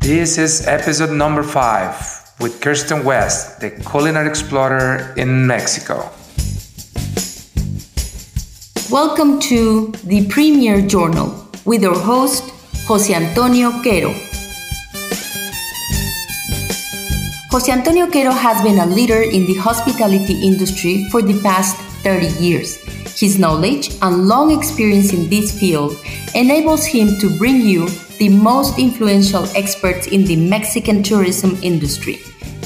[0.00, 1.94] This is episode number five
[2.40, 6.08] with Kirsten West, the culinary explorer in Mexico.
[8.90, 12.50] Welcome to the Premier Journal with our host,
[12.88, 14.14] Jose Antonio Quero.
[17.52, 22.26] Jose Antonio Quero has been a leader in the hospitality industry for the past 30
[22.42, 22.89] years.
[23.20, 25.94] His knowledge and long experience in this field
[26.34, 27.86] enables him to bring you
[28.16, 32.22] the most influential experts in the Mexican tourism industry.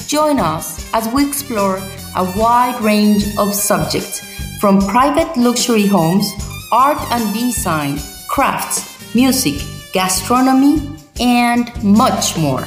[0.07, 1.75] Join us as we explore
[2.15, 4.21] a wide range of subjects
[4.61, 6.31] from private luxury homes,
[6.71, 10.79] art and design, crafts, music, gastronomy,
[11.19, 12.65] and much more.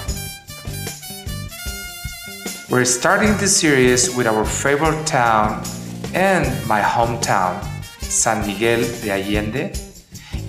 [2.69, 5.65] We're starting this series with our favorite town
[6.13, 7.78] and my hometown,
[8.09, 9.73] San Miguel de Allende,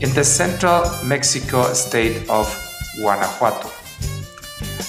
[0.01, 2.47] in the central Mexico state of
[2.97, 3.69] Guanajuato.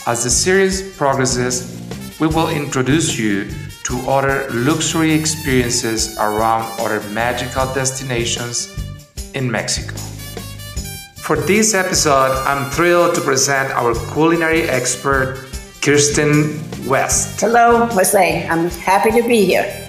[0.06, 1.76] As the series progresses,
[2.21, 3.48] we will introduce you
[3.85, 8.68] to other luxury experiences around other magical destinations
[9.35, 9.95] in Mexico.
[11.16, 15.46] For this episode, I'm thrilled to present our culinary expert,
[15.80, 17.41] Kirsten West.
[17.41, 18.48] Hello, Jose.
[18.48, 19.79] I'm happy to be here.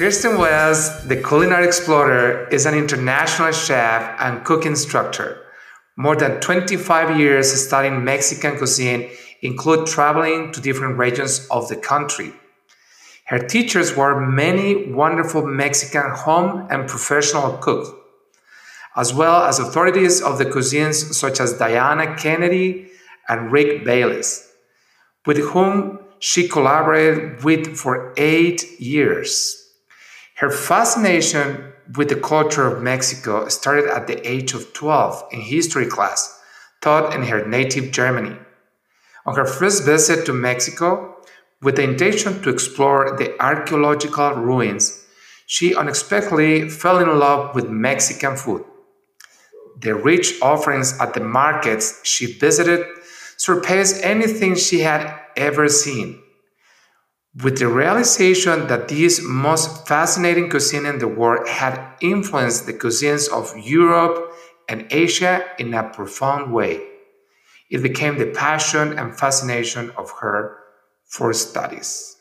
[0.00, 5.42] Kirsten West, the culinary explorer, is an international chef and cook instructor.
[5.94, 9.10] More than 25 years studying Mexican cuisine
[9.42, 12.32] include traveling to different regions of the country.
[13.26, 17.90] Her teachers were many wonderful Mexican home and professional cooks,
[18.96, 22.88] as well as authorities of the cuisines such as Diana Kennedy
[23.28, 24.50] and Rick Bayless,
[25.26, 29.59] with whom she collaborated with for eight years.
[30.40, 35.84] Her fascination with the culture of Mexico started at the age of 12 in history
[35.84, 36.40] class
[36.80, 38.34] taught in her native Germany.
[39.26, 41.14] On her first visit to Mexico,
[41.60, 45.04] with the intention to explore the archaeological ruins,
[45.44, 48.64] she unexpectedly fell in love with Mexican food.
[49.78, 52.86] The rich offerings at the markets she visited
[53.36, 56.22] surpassed anything she had ever seen.
[57.36, 63.30] With the realization that this most fascinating cuisine in the world had influenced the cuisines
[63.30, 64.32] of Europe
[64.68, 66.82] and Asia in a profound way,
[67.70, 70.58] it became the passion and fascination of her
[71.06, 72.16] for studies.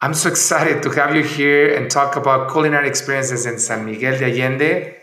[0.00, 4.18] I'm so excited to have you here and talk about culinary experiences in San Miguel
[4.18, 4.94] de Allende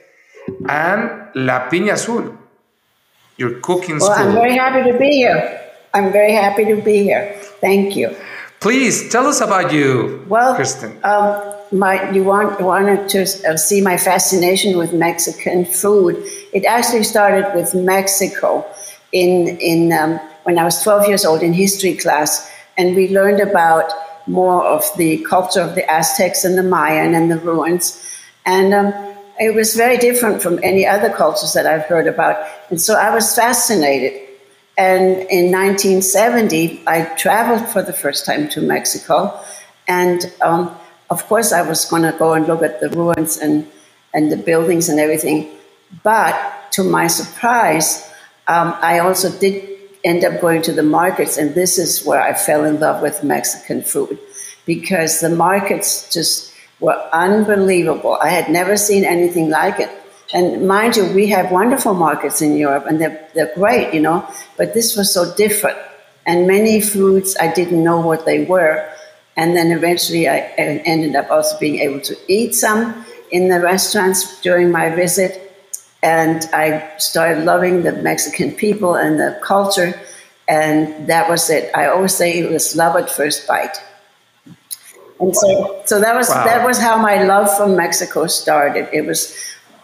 [0.70, 2.38] and La Piña Azul,
[3.36, 4.28] your cooking well, school.
[4.30, 5.62] I'm very happy to be here.
[5.94, 7.36] I'm very happy to be here.
[7.60, 8.16] Thank you.
[8.60, 10.98] Please tell us about you, Well, Kristen.
[11.04, 11.42] um,
[11.72, 16.16] my you want wanted to uh, see my fascination with Mexican food.
[16.54, 18.66] It actually started with Mexico
[19.12, 23.42] in in um, when I was 12 years old in history class, and we learned
[23.42, 23.92] about
[24.26, 28.02] more of the culture of the Aztecs and the Mayan and the ruins,
[28.46, 28.94] and um,
[29.40, 32.38] it was very different from any other cultures that I've heard about,
[32.72, 34.27] and so I was fascinated.
[34.78, 39.40] And in 1970, I traveled for the first time to Mexico,
[39.88, 40.76] and um,
[41.10, 43.68] of course, I was going to go and look at the ruins and
[44.14, 45.50] and the buildings and everything.
[46.04, 46.36] But
[46.72, 48.08] to my surprise,
[48.48, 52.34] um, I also did end up going to the markets, and this is where I
[52.34, 54.20] fell in love with Mexican food
[54.66, 58.18] because the markets just were unbelievable.
[58.22, 59.90] I had never seen anything like it.
[60.34, 64.28] And mind you, we have wonderful markets in Europe, and they're, they're great, you know,
[64.58, 65.78] but this was so different.
[66.26, 68.90] And many foods, I didn't know what they were.
[69.38, 74.42] And then eventually, I ended up also being able to eat some in the restaurants
[74.42, 75.48] during my visit
[76.04, 80.00] and I started loving the Mexican people and the culture,
[80.48, 81.72] and that was it.
[81.76, 83.78] I always say it was love at first bite.
[85.20, 86.46] And so, so that was Wow.
[86.46, 88.88] that was how my love for Mexico started.
[88.94, 89.36] It was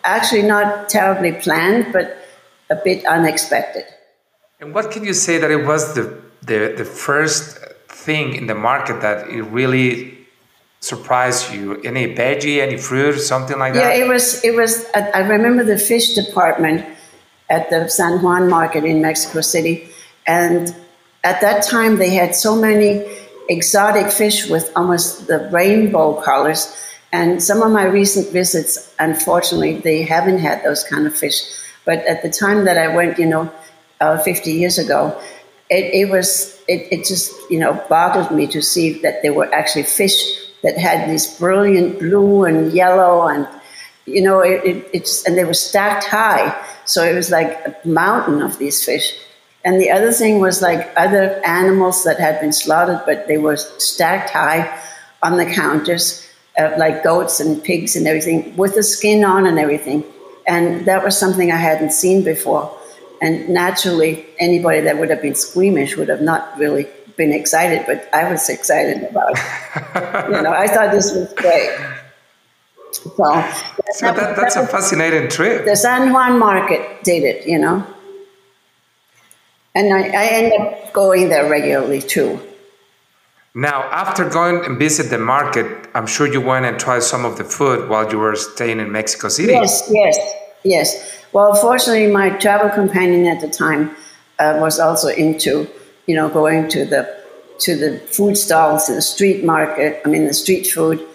[0.03, 2.17] actually not terribly planned, but
[2.69, 3.85] a bit unexpected.
[4.59, 7.57] And what can you say that it was the, the, the first
[7.87, 10.17] thing in the market that it really
[10.79, 11.81] surprised you?
[11.81, 13.97] Any veggie, any fruit, something like that?
[13.97, 14.43] Yeah, it was.
[14.43, 14.85] It was.
[14.93, 16.85] I I remember the fish department
[17.49, 19.89] at the San Juan market in Mexico City,
[20.25, 20.75] and
[21.23, 23.05] at that time they had so many
[23.49, 26.75] exotic fish with almost the rainbow colors.
[27.13, 31.41] And some of my recent visits, unfortunately, they haven't had those kind of fish.
[31.85, 33.49] But at the time that I went, you know,
[34.01, 35.17] uh, 50 years ago,
[35.69, 39.53] it, it was it, it just you know boggled me to see that there were
[39.53, 40.13] actually fish
[40.61, 43.47] that had this brilliant blue and yellow and
[44.05, 46.55] you know it, it, it's and they were stacked high.
[46.85, 49.17] So it was like a mountain of these fish.
[49.65, 53.55] And the other thing was like other animals that had been slaughtered, but they were
[53.55, 54.77] stacked high
[55.21, 56.27] on the counters,
[56.57, 60.03] uh, like goats and pigs and everything, with the skin on and everything.
[60.47, 62.75] And that was something I hadn't seen before.
[63.21, 68.09] And naturally, anybody that would have been squeamish would have not really been excited, but
[68.13, 70.35] I was excited about it.
[70.35, 71.73] you know, I thought this was great.
[72.91, 75.65] So, so that, that's that, a fascinating trip.
[75.65, 77.85] The San Juan market did it, you know.
[79.75, 82.39] And I, I end up going there regularly too.
[83.55, 87.37] Now, after going and visit the market, I'm sure you went and tried some of
[87.37, 89.53] the food while you were staying in Mexico City.
[89.53, 90.17] Yes, yes,
[90.63, 91.23] yes.
[91.33, 93.95] Well, fortunately, my travel companion at the time
[94.39, 95.67] uh, was also into,
[96.07, 97.23] you know, going to the
[97.59, 100.01] to the food stalls, the street market.
[100.03, 101.05] I mean, the street food,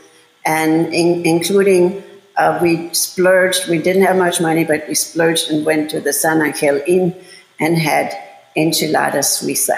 [0.46, 2.04] and in, including
[2.36, 3.68] uh, we splurged.
[3.68, 7.16] We didn't have much money, but we splurged and went to the San Angel Inn
[7.58, 8.16] and had
[8.56, 9.76] enchilada suiza.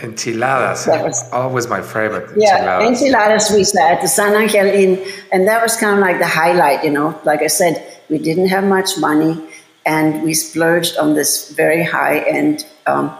[0.00, 2.28] Enchiladas, that was always my favorite.
[2.36, 6.26] Yeah, enchilada suiza at the San Angel Inn, and that was kind of like the
[6.26, 6.84] highlight.
[6.84, 9.40] You know, like I said, we didn't have much money,
[9.86, 13.16] and we splurged on this very high end um,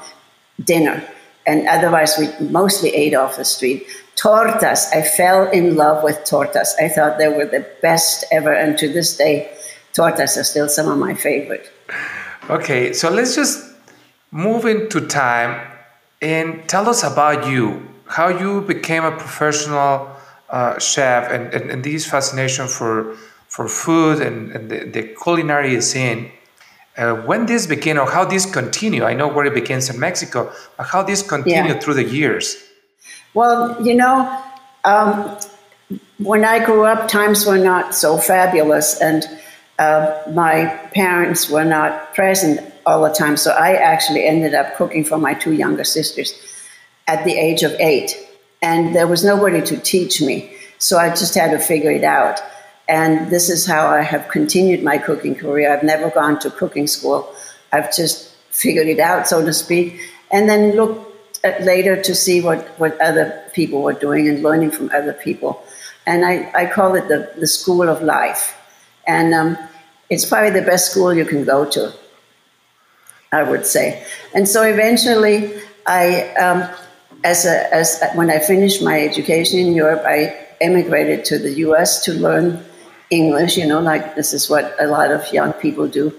[0.64, 1.06] dinner.
[1.46, 3.86] And otherwise, we mostly ate off the street.
[4.16, 6.70] Tortas, I fell in love with tortas.
[6.80, 9.48] I thought they were the best ever, and to this day,
[9.92, 11.70] tortas are still some of my favorite.
[12.50, 13.62] Okay, so let's just
[14.32, 15.70] move into time
[16.24, 20.08] and tell us about you, how you became a professional
[20.48, 23.14] uh, chef and, and, and, this fascination for,
[23.48, 26.30] for food and, and the, the culinary scene.
[26.96, 29.04] Uh, when this began or how this continue?
[29.04, 31.80] I know where it begins in Mexico, but how this continued yeah.
[31.80, 32.56] through the years?
[33.34, 34.42] Well, you know,
[34.84, 35.36] um,
[36.18, 39.24] when I grew up, times were not so fabulous, and
[39.78, 43.36] uh, my parents were not present all the time.
[43.36, 46.34] So I actually ended up cooking for my two younger sisters
[47.06, 48.16] at the age of eight.
[48.62, 50.56] And there was nobody to teach me.
[50.78, 52.40] So I just had to figure it out.
[52.88, 55.72] And this is how I have continued my cooking career.
[55.72, 57.34] I've never gone to cooking school.
[57.72, 62.40] I've just figured it out, so to speak, and then looked at later to see
[62.40, 65.62] what, what other people were doing and learning from other people.
[66.06, 68.54] And I, I call it the, the school of life.
[69.06, 69.58] And um,
[70.10, 71.92] it's probably the best school you can go to.
[73.34, 74.06] I would say.
[74.34, 75.52] And so eventually,
[75.86, 76.68] I, um,
[77.24, 82.04] as, a, as when I finished my education in Europe, I emigrated to the U.S.
[82.04, 82.64] to learn
[83.10, 83.56] English.
[83.56, 86.12] You know, like this is what a lot of young people do.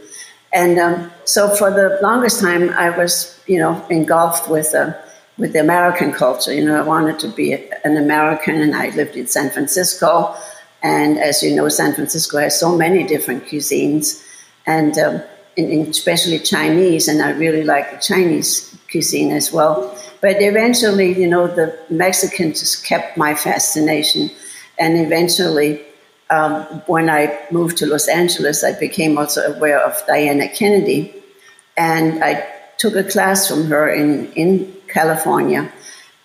[0.54, 4.94] And um, so for the longest time, I was, you know, engulfed with uh,
[5.38, 6.54] with the American culture.
[6.54, 7.54] You know, I wanted to be
[7.84, 10.36] an American, and I lived in San Francisco.
[10.82, 14.24] And as you know, San Francisco has so many different cuisines,
[14.66, 15.22] and um,
[15.56, 19.98] in especially Chinese, and I really like the Chinese cuisine as well.
[20.22, 24.32] But eventually, you know, the Mexicans just kept my fascination.
[24.78, 25.82] And eventually,
[26.30, 31.14] um, when I moved to Los Angeles, I became also aware of Diana Kennedy.
[31.78, 32.46] And I
[32.78, 35.72] took a class from her in, in California.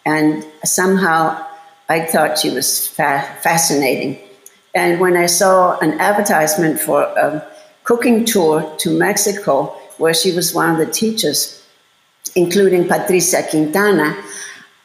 [0.07, 1.45] And somehow
[1.89, 4.19] I thought she was fa- fascinating.
[4.75, 7.43] And when I saw an advertisement for um,
[7.85, 11.63] cooking tour to Mexico, where she was one of the teachers,
[12.35, 14.17] including Patricia Quintana,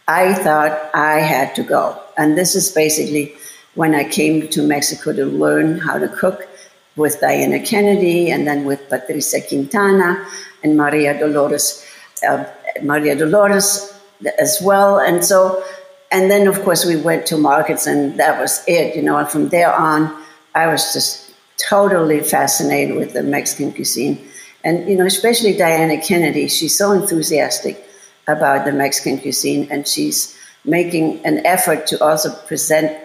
[0.08, 2.00] I thought I had to go.
[2.18, 3.36] And this is basically
[3.74, 6.48] when I came to Mexico to learn how to cook
[6.96, 10.26] with Diana Kennedy and then with Patricia Quintana
[10.64, 11.86] and Maria Dolores,
[12.28, 12.46] uh,
[12.82, 13.94] Maria Dolores
[14.40, 15.00] as well.
[15.00, 15.64] And so,
[16.12, 19.28] and then of course we went to markets and that was it, you know, and
[19.28, 20.16] from there on,
[20.54, 21.25] I was just
[21.68, 24.20] totally fascinated with the Mexican cuisine.
[24.64, 27.84] And, you know, especially Diana Kennedy, she's so enthusiastic
[28.28, 32.98] about the Mexican cuisine and she's making an effort to also present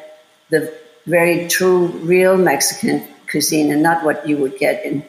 [0.49, 0.73] the
[1.07, 5.05] very true, real Mexican cuisine and not what you would get in,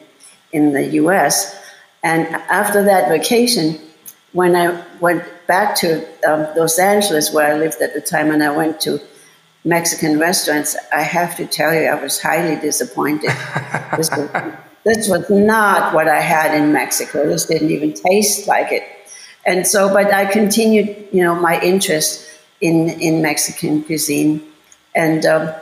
[0.52, 1.58] in the US.
[2.02, 3.78] And after that vacation,
[4.32, 8.42] when I went back to um, Los Angeles, where I lived at the time, and
[8.42, 9.00] I went to
[9.64, 13.30] Mexican restaurants, I have to tell you, I was highly disappointed.
[13.96, 14.30] this, was,
[14.84, 17.28] this was not what I had in Mexico.
[17.28, 18.82] This didn't even taste like it.
[19.46, 22.28] And so, but I continued, you know, my interest
[22.60, 24.42] in, in Mexican cuisine.
[24.94, 25.52] And um,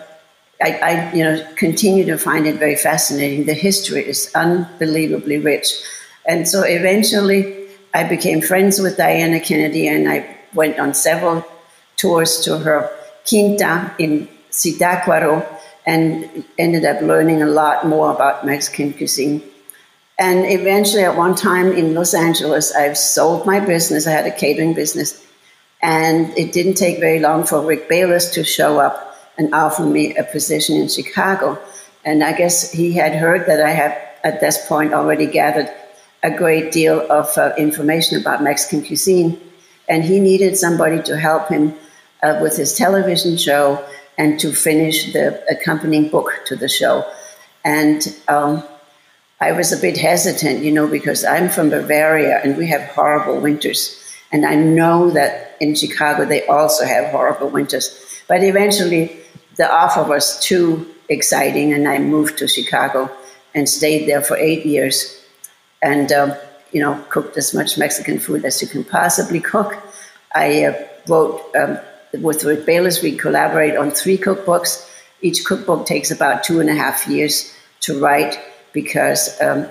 [0.62, 3.46] I, I, you know, continue to find it very fascinating.
[3.46, 5.72] The history is unbelievably rich.
[6.26, 11.44] And so eventually I became friends with Diana Kennedy and I went on several
[11.96, 12.90] tours to her
[13.28, 15.46] Quinta in Zitácuaro
[15.86, 19.42] and ended up learning a lot more about Mexican cuisine.
[20.18, 24.06] And eventually, at one time in Los Angeles, I sold my business.
[24.06, 25.26] I had a catering business.
[25.82, 30.14] And it didn't take very long for Rick Bayless to show up and offer me
[30.16, 31.58] a position in Chicago.
[32.04, 35.70] And I guess he had heard that I had, at this point, already gathered
[36.22, 39.40] a great deal of uh, information about Mexican cuisine.
[39.88, 41.74] And he needed somebody to help him
[42.22, 43.84] uh, with his television show
[44.18, 47.10] and to finish the accompanying book to the show.
[47.64, 48.62] And um,
[49.40, 53.40] I was a bit hesitant, you know, because I'm from Bavaria and we have horrible
[53.40, 53.96] winters.
[54.32, 58.22] And I know that in Chicago they also have horrible winters.
[58.28, 59.16] But eventually
[59.56, 63.10] the offer was too exciting, and I moved to Chicago
[63.54, 65.16] and stayed there for eight years.
[65.82, 66.34] And, um,
[66.72, 69.76] you know, cooked as much Mexican food as you can possibly cook.
[70.34, 71.78] I uh, wrote um,
[72.12, 74.88] with Rick Bayless, we collaborate on three cookbooks.
[75.22, 78.38] Each cookbook takes about two and a half years to write
[78.72, 79.66] because um,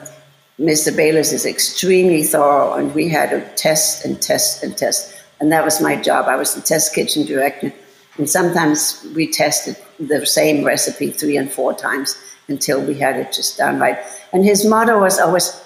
[0.59, 0.95] Mr.
[0.95, 5.15] Bayless is extremely thorough, and we had to test and test and test.
[5.39, 6.27] And that was my job.
[6.27, 7.73] I was the test kitchen director.
[8.17, 12.17] And sometimes we tested the same recipe three and four times
[12.49, 13.97] until we had it just done right.
[14.33, 15.57] And his motto was always,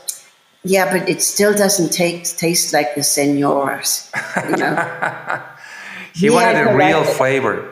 [0.63, 4.11] yeah, but it still doesn't taste taste like the senoras.
[4.49, 5.43] You know?
[6.13, 7.69] he, he wanted a real flavor.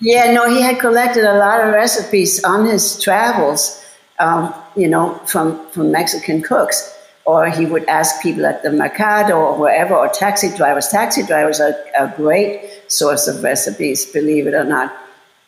[0.00, 3.80] Yeah, no, he had collected a lot of recipes on his travels
[4.20, 6.96] um, you know, from, from Mexican cooks.
[7.26, 10.88] Or he would ask people at the mercado or wherever, or taxi drivers.
[10.88, 14.96] Taxi drivers are a great source of recipes, believe it or not.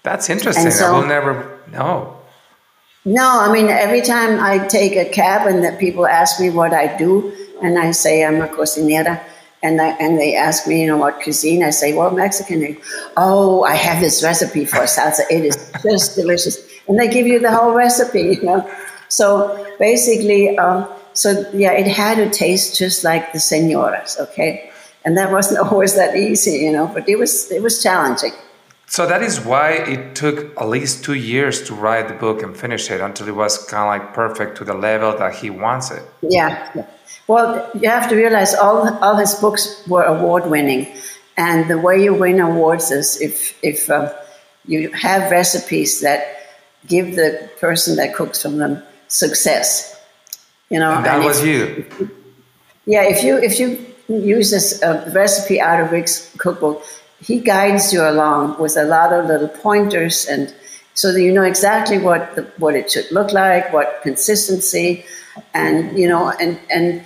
[0.03, 0.71] That's interesting.
[0.71, 2.17] So, I will never know.
[3.05, 6.73] No, I mean, every time I take a cab and that people ask me what
[6.73, 9.21] I do, and I say I'm a cocinera,
[9.63, 12.61] and I, and they ask me, you know, what cuisine, I say, well, Mexican.
[12.61, 12.79] They,
[13.17, 15.21] oh, I have this recipe for salsa.
[15.31, 18.71] It is just delicious and they give you the whole recipe, you know.
[19.09, 24.71] So basically, um, so yeah, it had to taste just like the senoras, okay,
[25.05, 28.33] and that wasn't always that easy, you know, but it was it was challenging.
[28.87, 32.55] So that is why it took at least two years to write the book and
[32.55, 35.91] finish it until it was kind of like perfect to the level that he wants
[35.91, 36.03] it.
[36.21, 36.85] Yeah.
[37.27, 40.93] Well, you have to realize all all his books were award winning,
[41.37, 44.11] and the way you win awards is if if um,
[44.67, 46.21] you have recipes that
[46.87, 50.01] give the person that cooks from them success.
[50.69, 52.11] You know, and that and was if, you.
[52.87, 53.79] Yeah, if you if you
[54.09, 56.83] use this uh, recipe out of Rick's cookbook,
[57.21, 60.55] he guides you along with a lot of little pointers, and
[60.95, 65.05] so that you know exactly what the, what it should look like, what consistency,
[65.55, 67.05] and you know, and and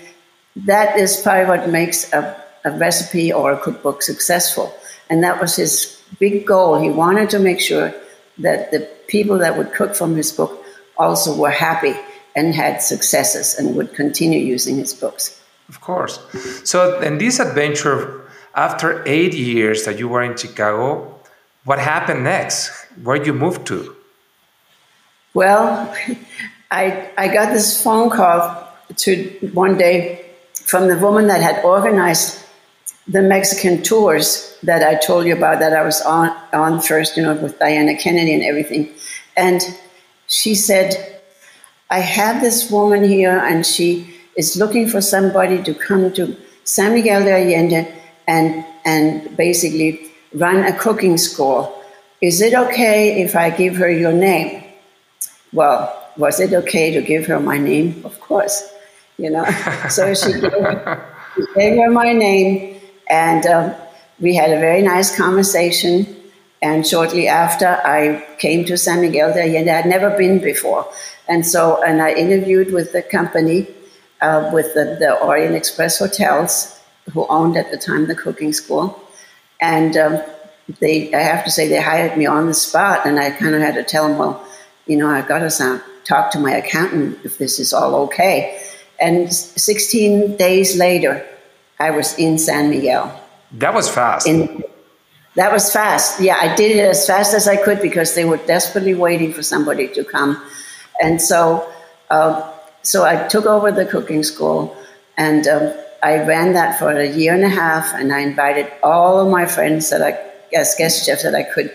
[0.57, 4.75] that is probably what makes a, a recipe or a cookbook successful.
[5.09, 6.81] And that was his big goal.
[6.81, 7.95] He wanted to make sure
[8.39, 10.65] that the people that would cook from his book
[10.97, 11.95] also were happy
[12.35, 15.41] and had successes and would continue using his books.
[15.69, 16.21] Of course.
[16.65, 21.16] So, in this adventure, after eight years that you were in Chicago,
[21.67, 22.71] what happened next?
[23.03, 23.95] Where you moved to?
[25.35, 25.95] Well,
[26.71, 30.25] I, I got this phone call to one day
[30.65, 32.43] from the woman that had organized
[33.09, 37.23] the Mexican tours that I told you about that I was on, on first, you
[37.23, 38.95] know, with Diana Kennedy and everything.
[39.37, 39.61] And
[40.29, 41.21] she said,
[41.91, 46.95] I have this woman here and she is looking for somebody to come to San
[46.95, 47.93] Miguel de Allende
[48.27, 51.83] and, and basically run a cooking school.
[52.21, 54.63] Is it okay if I give her your name?
[55.53, 58.03] Well, was it okay to give her my name?
[58.05, 58.73] Of course,
[59.19, 59.45] you know.
[59.89, 60.53] so she gave,
[61.35, 63.75] she gave her my name and um,
[64.21, 66.07] we had a very nice conversation.
[66.63, 69.71] And shortly after, I came to San Miguel de Allende.
[69.71, 70.91] I'd never been before.
[71.29, 73.69] And so, and I interviewed with the company,
[74.21, 76.81] uh, with the, the, Orient Express Hotels,
[77.13, 79.06] who owned at the time the cooking school.
[79.67, 80.23] And um,
[80.79, 83.05] they, I have to say, they hired me on the spot.
[83.05, 84.47] And I kind of had to tell them, well,
[84.87, 88.63] you know, I've got to talk to my accountant if this is all okay.
[89.01, 91.27] And 16 days later,
[91.81, 93.21] I was in San Miguel.
[93.53, 94.29] That was fast.
[94.29, 94.63] In,
[95.35, 96.21] that was fast.
[96.21, 99.43] Yeah, I did it as fast as I could because they were desperately waiting for
[99.43, 100.41] somebody to come.
[101.03, 101.69] And so,
[102.09, 104.77] uh, so I took over the cooking school
[105.17, 107.95] and um, I ran that for a year and a half.
[107.95, 110.19] And I invited all of my friends that I,
[110.57, 111.73] as guest chefs that I could,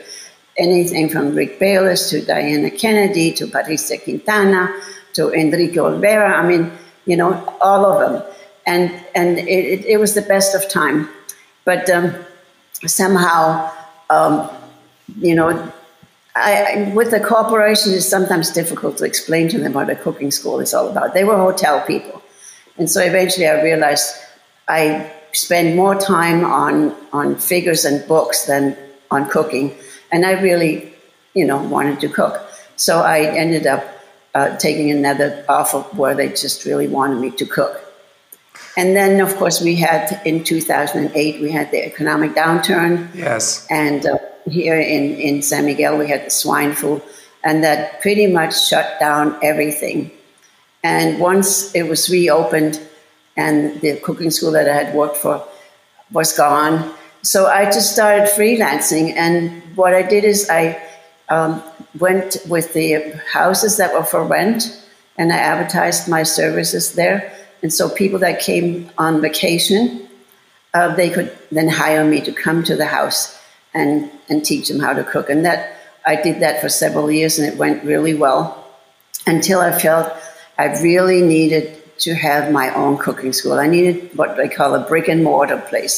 [0.57, 4.73] anything from Rick Bayless to Diana Kennedy to Patricia Quintana
[5.13, 6.33] to Enrique Olvera.
[6.33, 6.71] I mean,
[7.05, 8.31] you know, all of them
[8.65, 11.09] and and it, it, was the best of time.
[11.65, 12.15] But um,
[12.85, 13.71] somehow,
[14.09, 14.49] um,
[15.17, 15.71] you know,
[16.35, 20.59] I, with the corporation, it's sometimes difficult to explain to them what a cooking school
[20.59, 21.13] is all about.
[21.13, 22.10] They were hotel people.
[22.81, 24.15] And so eventually I realized
[24.67, 28.75] I spend more time on, on figures and books than
[29.11, 29.75] on cooking.
[30.11, 30.91] And I really,
[31.35, 32.41] you know, wanted to cook.
[32.77, 33.85] So I ended up
[34.33, 37.79] uh, taking another offer where they just really wanted me to cook.
[38.75, 43.13] And then, of course, we had in 2008, we had the economic downturn.
[43.13, 43.67] Yes.
[43.69, 44.17] And uh,
[44.49, 46.99] here in, in San Miguel, we had the swine flu,
[47.43, 50.09] and that pretty much shut down everything.
[50.83, 52.79] And once it was reopened,
[53.37, 55.45] and the cooking school that I had worked for
[56.11, 59.15] was gone, so I just started freelancing.
[59.15, 60.81] And what I did is I
[61.29, 61.63] um,
[61.99, 64.77] went with the houses that were for rent,
[65.17, 67.31] and I advertised my services there.
[67.61, 70.07] And so people that came on vacation,
[70.73, 73.39] uh, they could then hire me to come to the house
[73.73, 75.29] and, and teach them how to cook.
[75.29, 78.65] And that I did that for several years and it went really well
[79.27, 80.11] until I felt
[80.61, 81.65] I really needed
[82.05, 83.53] to have my own cooking school.
[83.53, 85.95] I needed what I call a brick and mortar place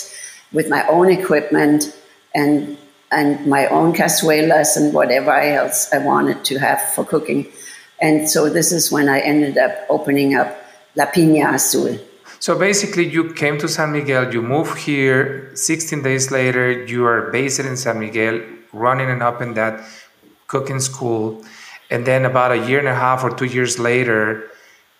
[0.54, 1.94] with my own equipment
[2.34, 2.78] and
[3.12, 7.42] and my own cazuelas and whatever else I wanted to have for cooking.
[8.02, 10.50] And so this is when I ended up opening up
[10.96, 12.00] La Piña Azul.
[12.40, 15.52] So basically, you came to San Miguel, you moved here.
[15.56, 18.42] 16 days later, you are based in San Miguel,
[18.72, 19.84] running and open that
[20.48, 21.44] cooking school.
[21.94, 24.52] And then about a year and a half or two years later,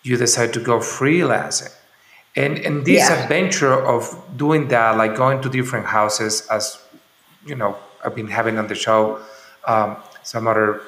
[0.02, 1.72] you decide to go freelancing.
[2.36, 3.22] And, and this yeah.
[3.22, 4.02] adventure of
[4.36, 6.78] doing that, like going to different houses, as
[7.44, 9.20] you know, I've been having on the show
[9.66, 10.80] um, some other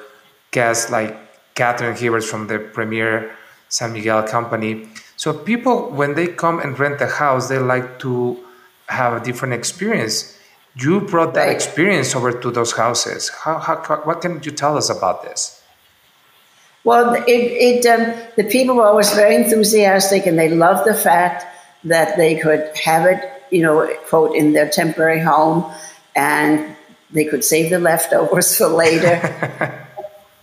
[0.51, 1.15] guests like
[1.53, 3.35] Catherine Hivers from the Premier
[3.69, 4.87] San Miguel company
[5.17, 8.37] so people, when they come and rent a house, they like to
[8.87, 10.37] have a different experience.
[10.75, 11.55] You brought that right.
[11.55, 13.29] experience over to those houses.
[13.29, 15.56] How, how, what can you tell us about this?
[16.87, 21.45] Well, it, it um, the people were always very enthusiastic, and they loved the fact
[21.83, 23.19] that they could have it,
[23.51, 25.69] you know, quote, in their temporary home,
[26.15, 26.77] and
[27.11, 29.19] they could save the leftovers for later.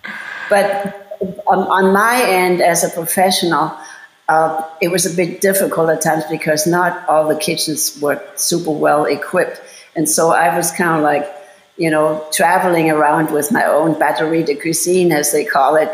[0.51, 3.75] but um, on my end, as a professional,
[4.29, 8.71] uh, it was a bit difficult at times because not all the kitchens were super
[8.71, 9.63] well equipped.
[9.97, 11.25] And so I was kind of like,
[11.77, 15.89] you know, traveling around with my own batterie de cuisine, as they call it.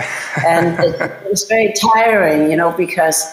[0.46, 3.24] And it, was very tiring, you know, because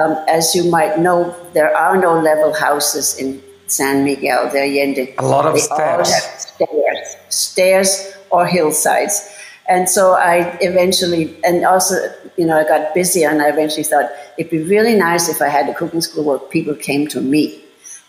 [0.00, 5.14] um, as you might know, there are no level houses in San Miguel de Allende.
[5.18, 6.52] A lot of they steps.
[6.52, 9.32] stairs, stairs or hillsides.
[9.68, 11.96] And so I eventually, and also,
[12.36, 15.48] you know, I got busy and I eventually thought it'd be really nice if I
[15.48, 17.62] had a cooking school where people came to me.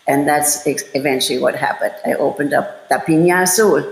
[0.08, 1.94] And that's eventually what happened.
[2.04, 3.84] I opened up La Piña Azul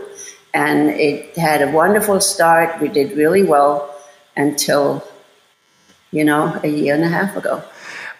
[0.54, 2.80] and it had a wonderful start.
[2.80, 3.94] We did really well
[4.34, 5.06] until,
[6.10, 7.62] you know, a year and a half ago.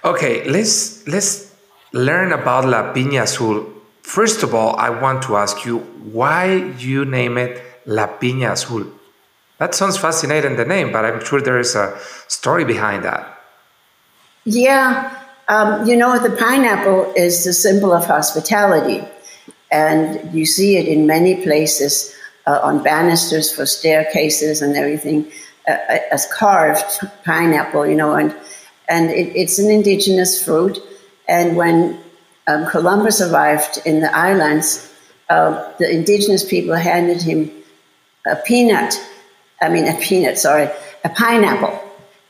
[0.04, 1.54] Okay, let's, let's
[1.92, 3.64] learn about La Piña Azul.
[4.02, 5.78] First of all, I want to ask you
[6.12, 8.86] why you name it La Piña Azul.
[9.58, 13.40] That sounds fascinating, the name, but I'm sure there is a story behind that.
[14.44, 15.25] Yeah.
[15.48, 19.04] Um, you know, the pineapple is the symbol of hospitality.
[19.70, 22.14] And you see it in many places
[22.46, 25.30] uh, on banisters for staircases and everything
[25.68, 28.34] uh, uh as carved pineapple, you know, and,
[28.88, 30.78] and it, it's an indigenous fruit.
[31.28, 31.98] And when
[32.46, 34.92] um, Columbus arrived in the islands,
[35.28, 37.50] uh, the indigenous people handed him
[38.26, 39.00] a peanut
[39.60, 40.68] I mean, a peanut, sorry,
[41.04, 41.82] a pineapple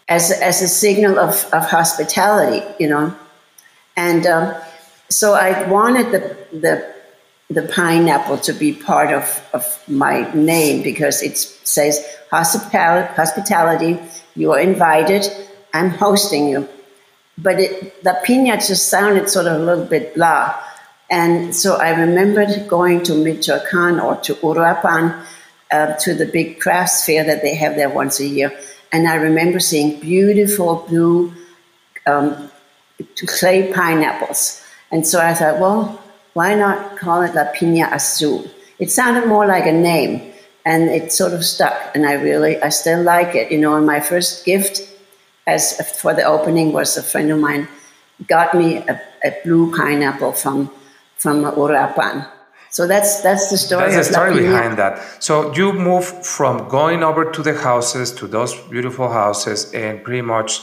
[0.09, 3.15] as, as a signal of, of hospitality, you know.
[3.97, 4.55] And um,
[5.09, 6.95] so I wanted the, the,
[7.51, 13.99] the pineapple to be part of, of my name because it says hospitality,
[14.35, 15.27] you are invited,
[15.73, 16.69] I'm hosting you.
[17.39, 20.59] But it, the pina just sounded sort of a little bit blah.
[21.11, 25.25] And so I remembered going to Michoacan or to Uruapan
[25.71, 28.59] uh, to the big crafts fair that they have there once a year.
[28.93, 31.33] And I remember seeing beautiful blue
[32.07, 32.51] um,
[33.27, 34.63] clay pineapples.
[34.91, 36.01] And so I thought, well,
[36.35, 38.49] why not call it La Piña Azul?
[38.79, 40.33] It sounded more like a name,
[40.65, 41.75] and it sort of stuck.
[41.95, 43.51] And I really, I still like it.
[43.51, 44.83] You know, and my first gift
[45.47, 47.69] as for the opening was a friend of mine
[48.27, 50.71] got me a, a blue pineapple from
[51.17, 52.29] from Uruapan.
[52.77, 53.91] So that's that's the story.
[53.91, 54.93] That's the story behind that.
[55.25, 60.21] So you move from going over to the houses to those beautiful houses and pretty
[60.21, 60.61] much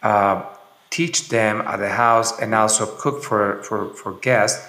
[0.00, 0.44] uh,
[0.90, 4.64] teach them at the house and also cook for, for, for guests.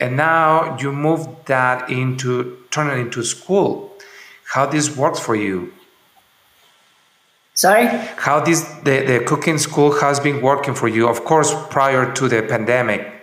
[0.00, 3.96] And now you move that into turn it into school.
[4.54, 5.72] how this works for you.
[7.54, 7.86] Sorry?
[8.26, 12.28] How this the, the cooking school has been working for you, of course, prior to
[12.28, 13.17] the pandemic.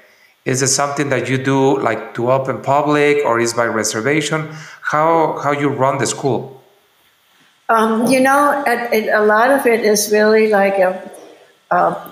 [0.45, 4.49] Is it something that you do like to open public or is by reservation?
[4.81, 6.61] How how you run the school?
[7.67, 11.11] Um, you know, it, a lot of it is really like a,
[11.71, 12.11] a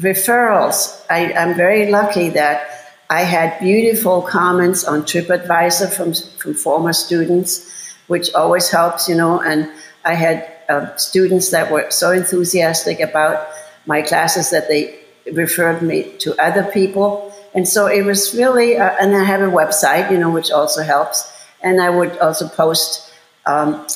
[0.00, 1.04] referrals.
[1.10, 2.68] I, I'm very lucky that
[3.10, 7.68] I had beautiful comments on TripAdvisor from, from former students,
[8.06, 9.40] which always helps, you know.
[9.40, 9.68] And
[10.04, 13.48] I had uh, students that were so enthusiastic about
[13.86, 15.00] my classes that they
[15.32, 17.31] referred me to other people.
[17.54, 20.82] And so it was really, uh, and I have a website, you know, which also
[20.82, 21.30] helps.
[21.62, 23.12] And I would also post
[23.46, 23.86] um,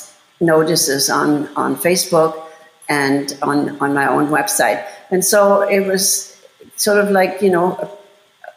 [0.40, 2.42] notices on, on Facebook
[2.88, 4.86] and on, on my own website.
[5.10, 6.40] And so it was
[6.76, 7.90] sort of like, you know,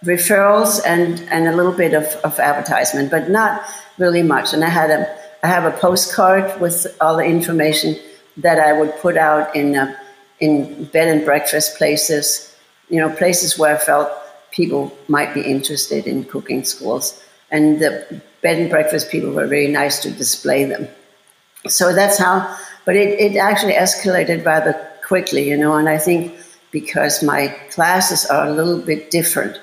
[0.03, 3.63] referrals and, and a little bit of, of advertisement, but not
[3.97, 4.53] really much.
[4.53, 7.97] And I had a I have a postcard with all the information
[8.37, 9.95] that I would put out in uh,
[10.39, 12.53] in bed and breakfast places,
[12.89, 14.11] you know, places where I felt
[14.51, 17.21] people might be interested in cooking schools.
[17.51, 20.87] And the bed and breakfast people were very nice to display them.
[21.67, 24.73] So that's how, but it, it actually escalated rather
[25.05, 26.35] quickly, you know, and I think
[26.71, 29.59] because my classes are a little bit different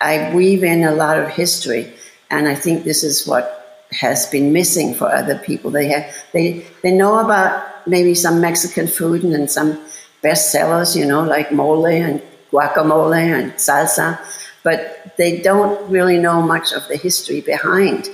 [0.00, 1.92] I weave in a lot of history,
[2.30, 5.70] and I think this is what has been missing for other people.
[5.70, 9.80] They have they they know about maybe some Mexican food and some
[10.22, 12.20] bestsellers, you know, like mole and
[12.56, 14.18] guacamole and salsa,
[14.62, 18.08] but they don't really know much of the history behind.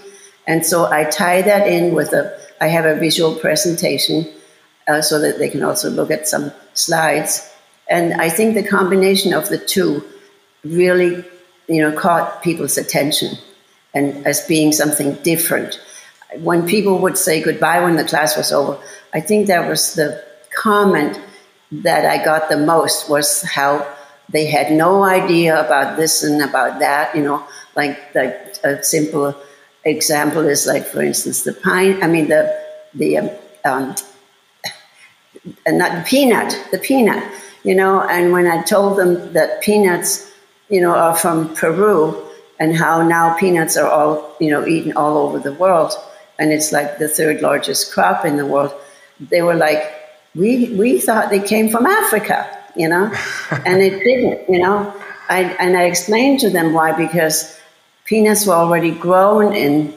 [0.47, 2.25] And so I tie that in with a
[2.61, 4.29] I have a visual presentation
[4.89, 7.51] uh, so that they can also look at some slides.
[7.89, 10.05] And I think the combination of the two
[10.65, 11.25] really
[11.69, 13.37] you know, caught people's attention
[13.95, 15.81] and as being something different.
[16.39, 18.79] When people would say goodbye when the class was over,
[19.13, 20.23] I think that was the
[20.55, 21.21] comment
[21.71, 23.87] that I got the most was how
[24.29, 27.15] they had no idea about this and about that.
[27.15, 29.35] You know, like the, a simple
[29.85, 32.03] example is like, for instance, the pine.
[32.03, 32.59] I mean, the
[32.95, 33.31] the um,
[33.65, 33.95] um,
[35.67, 37.23] not the peanut, the peanut.
[37.65, 40.33] You know, and when I told them that peanuts
[40.73, 42.17] you know, are from Peru
[42.59, 45.93] and how now peanuts are all, you know, eaten all over the world.
[46.39, 48.73] And it's like the third largest crop in the world.
[49.21, 49.83] They were like,
[50.35, 53.13] we, we thought they came from Africa, you know,
[53.67, 54.95] and it didn't, you know.
[55.29, 57.59] I, and I explained to them why, because
[58.05, 59.95] peanuts were already grown in,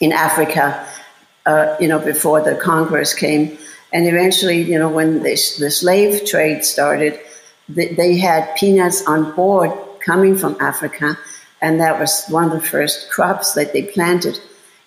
[0.00, 0.86] in Africa,
[1.46, 3.56] uh, you know, before the Congress came.
[3.92, 7.18] And eventually, you know, when this, the slave trade started,
[7.68, 11.16] they had peanuts on board coming from Africa,
[11.62, 14.38] and that was one of the first crops that they planted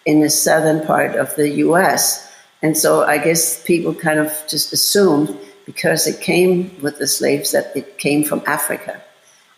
[0.06, 2.32] in the southern part of the US.
[2.62, 7.52] And so I guess people kind of just assumed because it came with the slaves
[7.52, 9.02] that it came from Africa.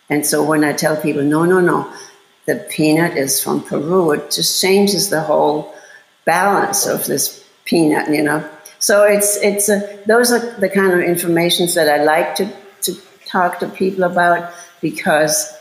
[0.08, 1.92] And so when I tell people, no, no, no,
[2.46, 5.74] the peanut is from Peru, it just changes the whole
[6.24, 8.48] balance of this peanut, you know.
[8.78, 12.94] So it's it's a, those are the kind of informations that I like to to
[13.26, 15.52] talk to people about because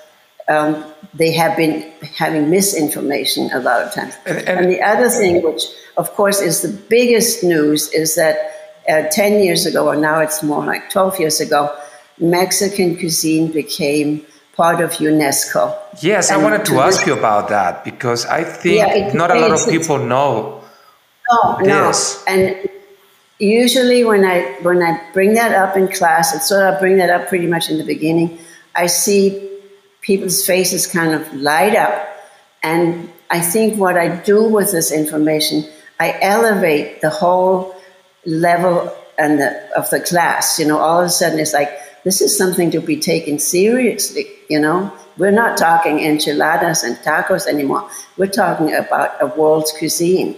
[0.48, 4.16] um, they have been having misinformation a lot of times.
[4.28, 5.64] And, and, and, the other thing, which
[5.98, 8.55] of course is the biggest news, is that
[8.90, 11.76] uh, 10 years ago, or now it's more like 12 years ago,
[12.20, 15.78] Mexican cuisine became part of UNESCO.
[16.02, 19.32] Yes, and I wanted to ask you about that because I think yeah, it, not
[19.32, 20.64] a lot of people know.
[21.32, 22.24] No, this.
[22.28, 22.34] no.
[22.34, 22.70] And
[23.40, 27.10] usually when I when I bring that up in class, and so I bring that
[27.10, 28.40] up pretty much in the beginning,
[28.76, 29.50] I see
[30.02, 32.08] people's faces kind of light up.
[32.64, 35.66] And I think what I do with this information,
[36.00, 37.75] I elevate the whole
[38.26, 40.60] level and the, of the class.
[40.60, 41.70] You know, all of a sudden it's like
[42.04, 44.28] this is something to be taken seriously.
[44.50, 47.90] You know, we're not talking enchiladas and tacos anymore.
[48.18, 50.38] We're talking about a world's cuisine.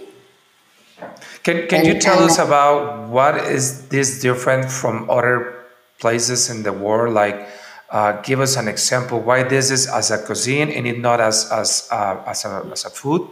[1.42, 5.64] Can Can and, you tell us about what is this different from other
[6.00, 7.14] places in the world?
[7.14, 7.48] Like,
[7.90, 11.50] uh, give us an example why this is as a cuisine and it not as
[11.50, 13.28] as uh, as, a, as a food.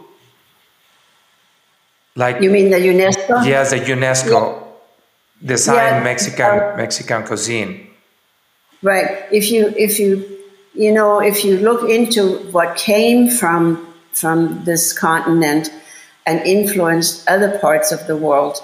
[2.17, 3.45] Like you mean the UNESCO?
[3.45, 5.47] Yes, the UNESCO yeah.
[5.47, 6.03] design yeah.
[6.03, 7.87] Mexican uh, Mexican cuisine.
[8.81, 9.23] Right.
[9.31, 10.25] If you if you
[10.73, 15.69] you know if you look into what came from from this continent
[16.25, 18.57] and influenced other parts of the world,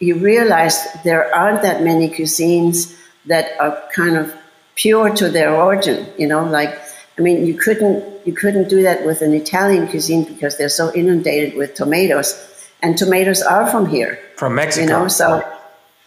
[0.00, 4.34] you realize there aren't that many cuisines that are kind of
[4.74, 6.04] pure to their origin.
[6.18, 6.76] You know, like
[7.16, 10.92] I mean, you couldn't you couldn't do that with an Italian cuisine because they're so
[10.96, 12.34] inundated with tomatoes.
[12.82, 14.18] And tomatoes are from here.
[14.36, 14.82] From Mexico.
[14.82, 15.42] You know, so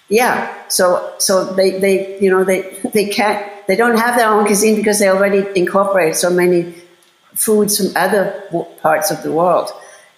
[0.09, 2.61] yeah, so so they they you know they
[2.93, 6.73] they can't they don't have their own cuisine because they already incorporate so many
[7.33, 8.43] foods from other
[8.81, 9.71] parts of the world,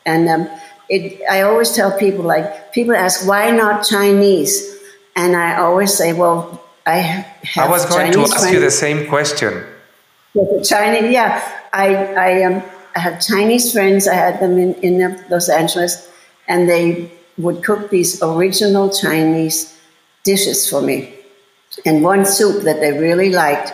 [0.05, 0.49] and um,
[0.89, 4.77] it, I always tell people like people ask why not Chinese,
[5.15, 7.65] and I always say, well, I have.
[7.65, 8.53] I was going Chinese to ask friends.
[8.53, 9.63] you the same question.
[10.33, 11.41] The Chinese, yeah.
[11.71, 12.63] I I um
[12.95, 14.07] I have Chinese friends.
[14.07, 16.09] I had them in in Los Angeles,
[16.47, 19.79] and they would cook these original Chinese
[20.23, 21.13] dishes for me.
[21.85, 23.73] And one soup that they really liked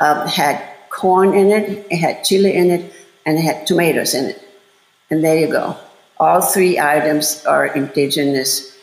[0.00, 2.92] um, had corn in it, it had chili in it,
[3.26, 4.48] and it had tomatoes in it.
[5.10, 5.76] And there you go.
[6.18, 8.78] All three items are indigenous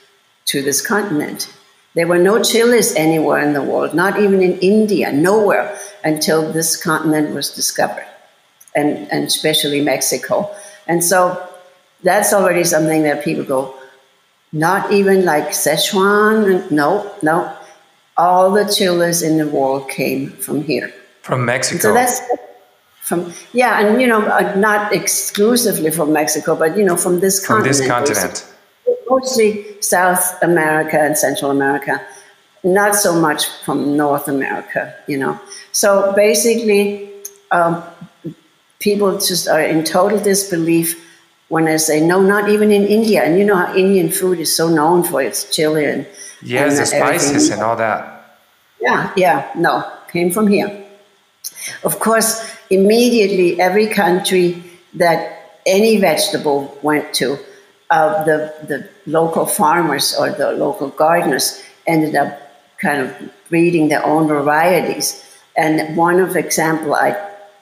[0.45, 1.51] to this continent.
[1.93, 6.81] There were no chilies anywhere in the world, not even in India, nowhere until this
[6.81, 8.07] continent was discovered,
[8.75, 10.53] and, and especially Mexico.
[10.87, 11.50] And so
[12.03, 13.75] that's already something that people go,
[14.51, 17.55] not even like Szechuan, no, no.
[18.17, 20.93] All the chilies in the world came from here.
[21.21, 21.79] From Mexico.
[21.81, 22.21] So that's
[23.01, 27.45] from yeah, and you know, uh, not exclusively from Mexico, but you know, from this
[27.45, 27.87] from continent.
[27.87, 28.47] From this continent.
[29.09, 32.01] Mostly South America and Central America,
[32.63, 34.95] not so much from North America.
[35.07, 35.39] You know,
[35.71, 37.09] so basically,
[37.51, 37.83] um,
[38.79, 40.95] people just are in total disbelief
[41.53, 43.23] when I say no, not even in India.
[43.25, 46.07] And you know how Indian food is so known for its chili and
[46.41, 47.53] Yes, and the spices everything.
[47.53, 47.99] and all that.
[48.79, 49.73] Yeah, yeah, no,
[50.11, 50.69] came from here.
[51.83, 52.31] Of course,
[52.69, 54.63] immediately every country
[54.95, 55.19] that
[55.65, 57.37] any vegetable went to,
[57.91, 58.37] uh, the
[58.71, 62.31] the local farmers or the local gardeners ended up
[62.81, 63.09] kind of
[63.49, 65.07] breeding their own varieties.
[65.55, 67.09] And one of example I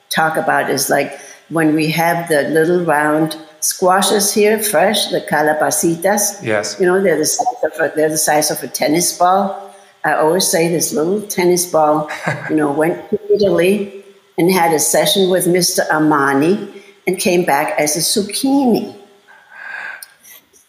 [0.10, 6.44] talk about is like when we have the little round squashes here, fresh, the calabacitas.
[6.44, 6.78] Yes.
[6.80, 9.74] You know, they're the size of a, they're the size of a tennis ball.
[10.06, 12.10] I always say this little tennis ball,
[12.50, 14.04] you know, went to Italy
[14.38, 15.86] and had a session with Mr.
[15.90, 18.96] Armani and came back as a zucchini.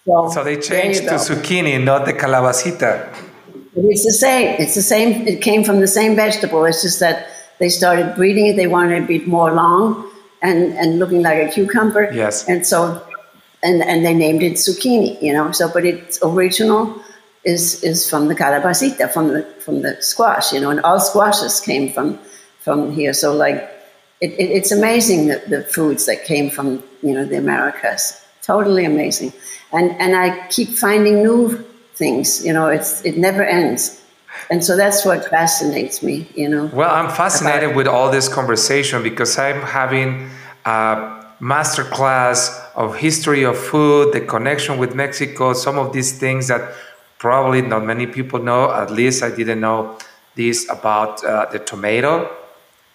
[0.05, 3.15] So they changed to zucchini, not the calabacita.
[3.77, 4.57] It's the same.
[4.59, 5.29] It's the same.
[5.29, 6.65] It came from the same vegetable.
[6.65, 7.29] It's just that
[7.61, 8.57] they started breeding it.
[8.57, 10.10] They wanted it to be more long
[10.43, 12.11] and, and looking like a cucumber.
[12.13, 12.49] Yes.
[12.49, 13.07] And so,
[13.63, 15.53] and, and they named it zucchini, you know.
[15.53, 17.01] So, but its original
[17.45, 21.61] is, is from the calabacita, from the, from the squash, you know, and all squashes
[21.61, 22.19] came from,
[22.61, 23.13] from here.
[23.13, 23.57] So like,
[24.21, 28.23] it, it, it's amazing that the foods that came from, you know, the Americas.
[28.43, 29.33] Totally amazing.
[29.73, 31.57] And, and I keep finding new
[31.95, 34.00] things, you know, it's, it never ends.
[34.51, 36.67] And so that's what fascinates me, you know.
[36.73, 40.31] Well, I'm fascinated with all this conversation because I'm having
[40.65, 46.49] a master class of history of food, the connection with Mexico, some of these things
[46.49, 46.75] that
[47.19, 48.71] probably not many people know.
[48.73, 49.99] At least I didn't know
[50.35, 52.31] this about uh, the tomato,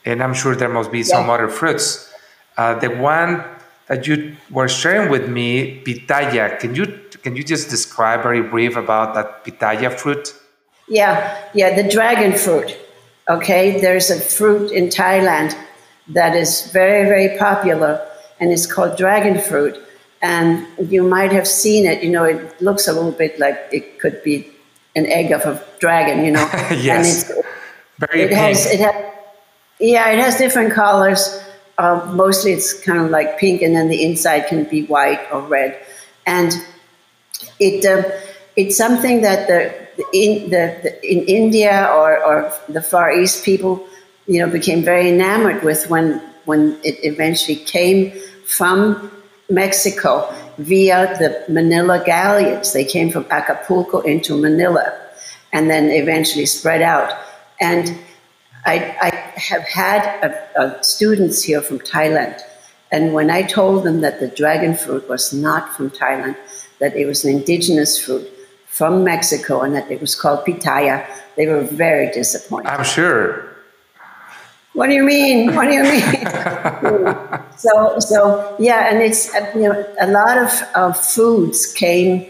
[0.05, 2.11] and I'm sure there must be some other fruits.
[2.57, 3.43] Uh, the one
[3.87, 6.59] that you were sharing with me, pitaya.
[6.59, 6.85] Can you
[7.21, 10.33] can you just describe very brief about that pitaya fruit?
[10.87, 12.77] Yeah, yeah, the dragon fruit.
[13.29, 15.57] Okay, there's a fruit in Thailand
[16.09, 18.05] that is very, very popular,
[18.39, 19.81] and it's called dragon fruit.
[20.21, 22.03] And you might have seen it.
[22.03, 24.51] You know, it looks a little bit like it could be
[24.95, 26.23] an egg of a dragon.
[26.25, 27.29] You know, Yes.
[27.29, 27.47] And it's,
[27.99, 28.39] Very it pink.
[28.39, 28.95] has, it has,
[29.79, 31.41] yeah, it has different colors.
[31.77, 35.41] Uh, mostly, it's kind of like pink, and then the inside can be white or
[35.41, 35.77] red.
[36.25, 36.53] And
[37.59, 38.09] it uh,
[38.55, 43.43] it's something that the, the in the, the in India or, or the Far East
[43.43, 43.85] people,
[44.27, 48.11] you know, became very enamored with when when it eventually came
[48.45, 49.11] from
[49.49, 52.73] Mexico via the Manila galleons.
[52.73, 54.93] They came from Acapulco into Manila,
[55.51, 57.17] and then eventually spread out.
[57.59, 57.97] And
[58.65, 62.41] I, I have had a, a students here from Thailand,
[62.91, 66.35] and when I told them that the dragon fruit was not from Thailand,
[66.79, 68.29] that it was an indigenous fruit
[68.75, 71.07] from Mexico, and that it was called pitaya,
[71.37, 72.67] they were very disappointed.
[72.67, 73.55] I'm sure.
[74.73, 75.55] What do you mean?
[75.55, 76.03] What do you mean?
[77.57, 82.29] so, so yeah, and it's uh, you know a lot of uh, foods came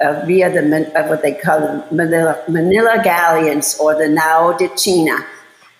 [0.00, 0.62] uh, via the
[0.98, 5.24] uh, what they call the Manila, Manila galleons or the Nao de China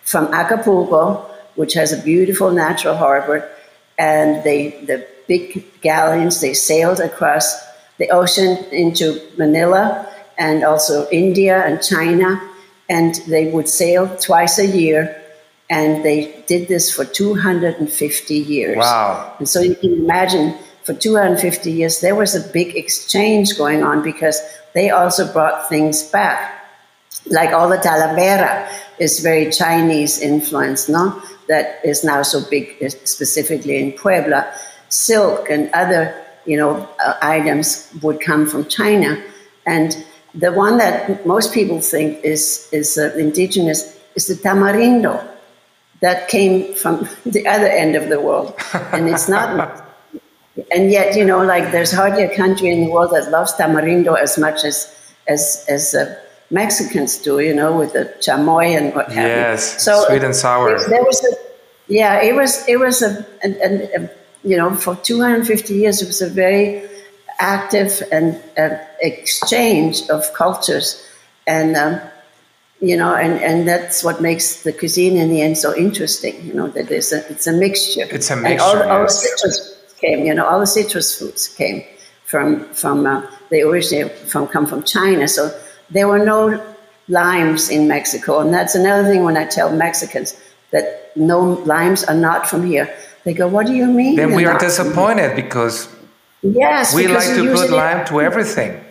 [0.03, 3.51] from Acapulco, which has a beautiful natural harbor,
[3.99, 11.65] and they the big galleons they sailed across the ocean into Manila and also India
[11.65, 12.41] and China,
[12.89, 15.19] and they would sail twice a year
[15.71, 18.77] and they did this for 250 years.
[18.77, 19.35] Wow.
[19.39, 24.03] And so you can imagine for 250 years, there was a big exchange going on
[24.03, 24.39] because
[24.75, 26.63] they also brought things back.
[27.27, 31.23] Like all the talavera is very Chinese influence, no?
[31.49, 34.53] That is now so big, specifically in Puebla.
[34.89, 39.23] Silk and other, you know, uh, items would come from China.
[39.67, 45.27] And the one that most people think is, is uh, indigenous is the tamarindo
[46.01, 48.55] that came from the other end of the world.
[48.93, 49.85] And it's not,
[50.75, 54.19] and yet, you know, like there's hardly a country in the world that loves tamarindo
[54.19, 54.95] as much as,
[55.29, 56.19] as, as uh,
[56.51, 59.23] Mexicans do, you know, with the chamoy and what have you.
[59.23, 60.79] Yes, so sweet and sour.
[60.87, 61.35] There was a,
[61.89, 64.11] yeah, it was, it was a, a, a, a
[64.45, 66.89] you know, for 250 years, it was a very
[67.39, 71.07] active and uh, exchange of cultures.
[71.47, 72.01] And, um,
[72.81, 76.55] you know, and, and that's what makes the cuisine in the end so interesting, you
[76.55, 78.07] know, that it's a, it's a mixture.
[78.11, 78.51] It's a mixture.
[78.51, 81.85] And all, all the citrus came, you know, all the citrus fruits came
[82.25, 85.29] from, from uh, they originally from, come from China.
[85.29, 85.57] So
[85.91, 86.61] there were no
[87.09, 88.41] limes in Mexico.
[88.41, 92.93] And that's another thing when I tell Mexicans that no limes are not from here.
[93.25, 94.17] They go, What do you mean?
[94.17, 95.89] Then we are disappointed because
[96.43, 98.83] yes, we because like to put lime to everything.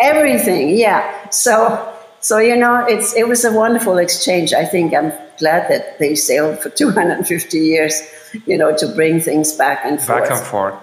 [0.00, 1.30] Everything, yeah.
[1.30, 4.52] So so you know, it's it was a wonderful exchange.
[4.52, 8.02] I think I'm glad that they sailed for 250 years,
[8.46, 10.28] you know, to bring things back and forth.
[10.28, 10.74] Back and forth.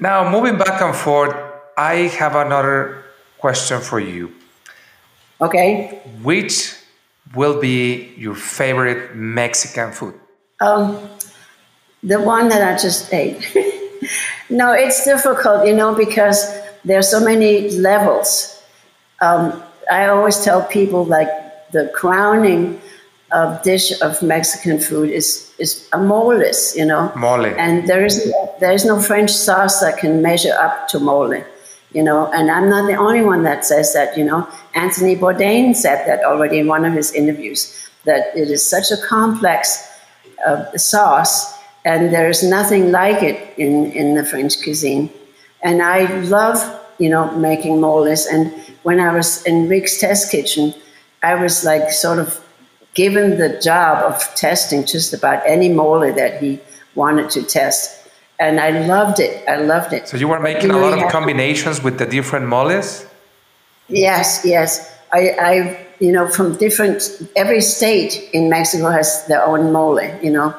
[0.00, 1.34] Now, moving back and forth,
[1.76, 3.04] I have another
[3.38, 4.32] question for you.
[5.40, 6.00] Okay.
[6.22, 6.74] Which
[7.34, 10.14] will be your favorite Mexican food?
[10.60, 10.98] Um,
[12.04, 13.50] the one that I just ate.
[14.50, 18.62] no, it's difficult, you know, because there are so many levels.
[19.20, 21.28] Um, I always tell people like
[21.72, 22.80] the crowning
[23.32, 27.10] of dish of Mexican food is is a moles, you know.
[27.16, 27.46] Mole.
[27.46, 31.42] And there is there is no French sauce that can measure up to mole,
[31.92, 32.30] you know.
[32.32, 34.46] And I'm not the only one that says that, you know.
[34.74, 38.98] Anthony Bourdain said that already in one of his interviews that it is such a
[39.06, 39.88] complex
[40.46, 41.53] uh, sauce
[41.84, 45.10] and there's nothing like it in, in the French cuisine.
[45.62, 46.58] And I love,
[46.98, 48.26] you know, making moles.
[48.26, 50.74] And when I was in Rick's test kitchen,
[51.22, 52.44] I was like sort of
[52.94, 56.60] given the job of testing just about any mole that he
[56.94, 58.08] wanted to test.
[58.38, 59.46] And I loved it.
[59.48, 60.08] I loved it.
[60.08, 63.06] So you were making a lot of combinations with the different moles?
[63.88, 64.90] Yes, yes.
[65.12, 67.02] I, I, you know, from different,
[67.36, 70.54] every state in Mexico has their own mole, you know.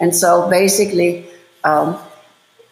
[0.00, 1.26] And so basically,
[1.64, 1.98] um,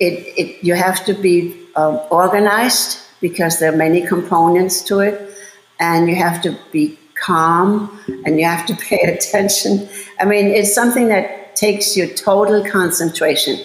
[0.01, 5.31] it, it, you have to be um, organized because there are many components to it,
[5.79, 9.89] and you have to be calm and you have to pay attention.
[10.21, 13.59] I mean, it's something that takes your total concentration,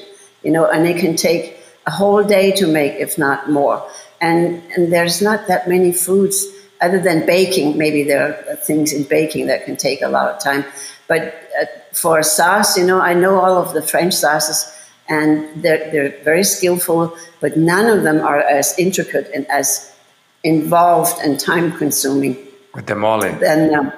[0.44, 3.88] you know, and it can take a whole day to make, if not more.
[4.22, 6.48] And, and there's not that many foods
[6.82, 7.78] other than baking.
[7.78, 10.66] Maybe there are things in baking that can take a lot of time.
[11.08, 14.72] But uh, for sauce, you know, I know all of the French sauces,
[15.10, 19.94] and they're, they're very skillful, but none of them are as intricate and as
[20.44, 22.38] involved and time consuming.
[22.74, 23.22] With the mole.
[23.22, 23.94] Than, um,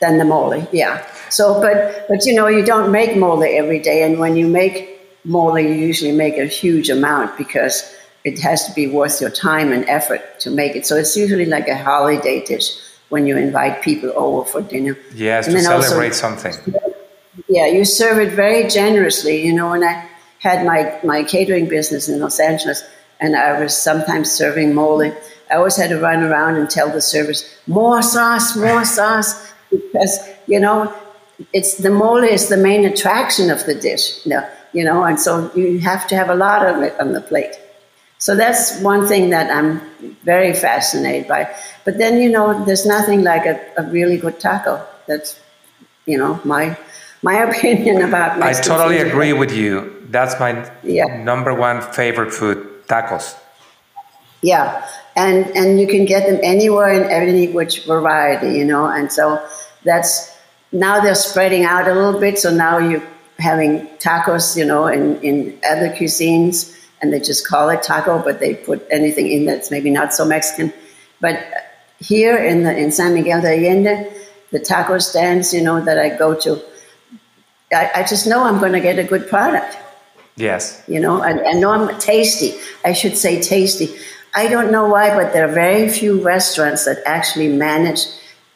[0.00, 1.06] than the mole, yeah.
[1.30, 5.00] So, but, but you know, you don't make mole every day, and when you make
[5.24, 9.72] mole, you usually make a huge amount because it has to be worth your time
[9.72, 10.84] and effort to make it.
[10.84, 12.70] So it's usually like a holiday dish
[13.08, 14.98] when you invite people over for dinner.
[15.14, 16.74] Yes, and to celebrate also, something.
[17.48, 19.44] Yeah, you serve it very generously.
[19.44, 20.08] You know, when I
[20.40, 22.82] had my, my catering business in Los Angeles
[23.20, 27.00] and I was sometimes serving mole, I always had to run around and tell the
[27.00, 30.92] servers, more sauce, more sauce, because, you know,
[31.52, 34.24] it's the mole is the main attraction of the dish,
[34.72, 37.54] you know, and so you have to have a lot of it on the plate.
[38.18, 39.80] So that's one thing that I'm
[40.24, 41.54] very fascinated by.
[41.84, 44.82] But then, you know, there's nothing like a, a really good taco.
[45.06, 45.38] That's,
[46.06, 46.78] you know, my
[47.30, 49.08] my opinion about Mexican I totally food.
[49.08, 49.70] agree with you.
[50.16, 51.22] That's my yeah.
[51.30, 53.36] number one favorite food, tacos.
[54.42, 54.66] Yeah,
[55.16, 58.84] and and you can get them anywhere in any which variety, you know.
[58.86, 59.24] And so
[59.82, 60.10] that's
[60.70, 62.38] now they're spreading out a little bit.
[62.38, 63.08] So now you're
[63.38, 68.40] having tacos, you know, in in other cuisines and they just call it taco, but
[68.40, 70.72] they put anything in that's maybe not so Mexican.
[71.20, 71.36] But
[71.98, 73.94] here in the in San Miguel de Allende,
[74.50, 76.62] the taco stands, you know, that I go to,
[77.72, 79.76] I, I just know I'm going to get a good product.
[80.36, 80.82] Yes.
[80.86, 82.54] You know, I, I know I'm tasty.
[82.84, 83.96] I should say tasty.
[84.34, 88.00] I don't know why, but there are very few restaurants that actually manage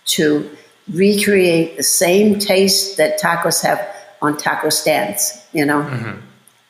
[0.06, 0.48] to
[0.92, 3.80] recreate the same taste that tacos have
[4.20, 5.42] on taco stands.
[5.52, 6.20] You know, mm-hmm.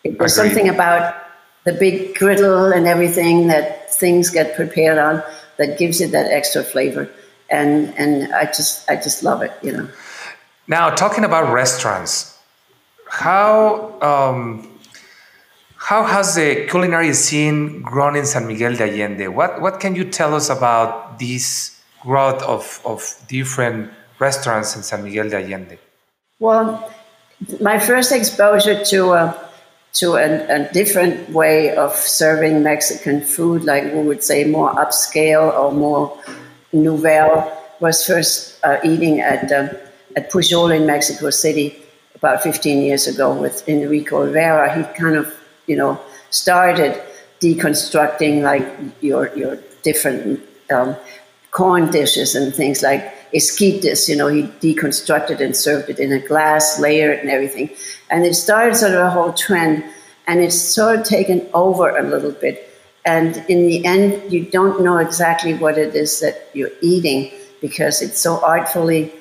[0.04, 1.16] it was something about
[1.64, 5.22] the big griddle and everything that things get prepared on
[5.56, 7.10] that gives it that extra flavor.
[7.50, 9.88] And and I just I just love it, you know.
[10.70, 12.38] Now talking about restaurants,
[13.08, 14.70] how um,
[15.74, 19.26] how has the culinary scene grown in San Miguel de Allende?
[19.26, 23.90] What what can you tell us about this growth of, of different
[24.20, 25.76] restaurants in San Miguel de Allende?
[26.38, 26.88] Well,
[27.60, 29.50] my first exposure to a,
[29.94, 35.52] to a, a, different way of serving Mexican food, like we would say more upscale
[35.52, 36.16] or more
[36.72, 37.50] nouvelle,
[37.80, 39.68] was first uh, eating at, uh,
[40.16, 41.82] at Pujol in Mexico City
[42.14, 44.76] about 15 years ago with Enrique Olvera.
[44.76, 45.34] He kind of,
[45.66, 46.00] you know,
[46.30, 47.00] started
[47.40, 48.66] deconstructing like
[49.00, 50.40] your, your different
[50.70, 50.94] um,
[51.50, 56.20] corn dishes and things like esquites, you know, he deconstructed and served it in a
[56.20, 57.70] glass, layer and everything.
[58.10, 59.84] And it started sort of a whole trend,
[60.26, 62.66] and it's sort of taken over a little bit.
[63.04, 68.02] And in the end, you don't know exactly what it is that you're eating because
[68.02, 69.12] it's so artfully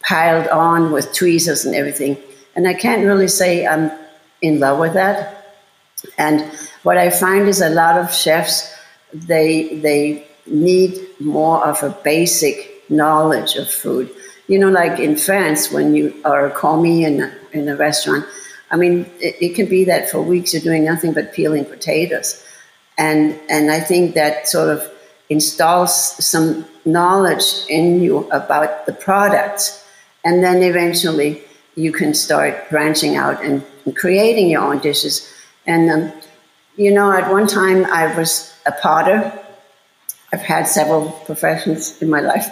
[0.00, 2.16] piled on with tweezers and everything.
[2.54, 3.90] And I can't really say I'm
[4.42, 5.56] in love with that.
[6.16, 6.40] And
[6.82, 8.74] what I find is a lot of chefs,
[9.12, 14.10] they, they need more of a basic knowledge of food.
[14.46, 18.24] You know, like in France, when you are a commis in a, in a restaurant,
[18.70, 22.44] I mean, it, it, can be that for weeks you're doing nothing but peeling potatoes.
[22.96, 24.90] And, and I think that sort of
[25.30, 29.84] installs some knowledge in you about the products.
[30.28, 31.42] And then eventually
[31.74, 35.14] you can start branching out and, and creating your own dishes.
[35.66, 36.12] And, um,
[36.76, 38.30] you know, at one time I was
[38.66, 39.20] a potter
[40.32, 42.46] I've had several professions in my life.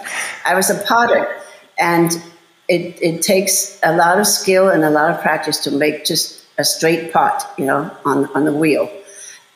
[0.45, 1.27] I was a potter,
[1.77, 2.11] and
[2.67, 6.43] it, it takes a lot of skill and a lot of practice to make just
[6.57, 8.91] a straight pot, you know, on, on the wheel.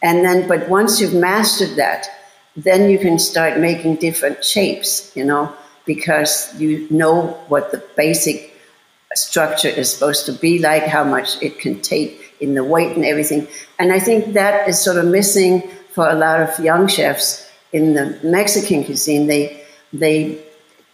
[0.03, 2.09] And then, but once you've mastered that,
[2.55, 5.51] then you can start making different shapes, you know,
[5.85, 8.55] because you know what the basic
[9.15, 13.05] structure is supposed to be like, how much it can take in the weight and
[13.05, 13.47] everything.
[13.77, 17.93] And I think that is sort of missing for a lot of young chefs in
[17.93, 19.63] the Mexican cuisine, they
[19.93, 20.43] they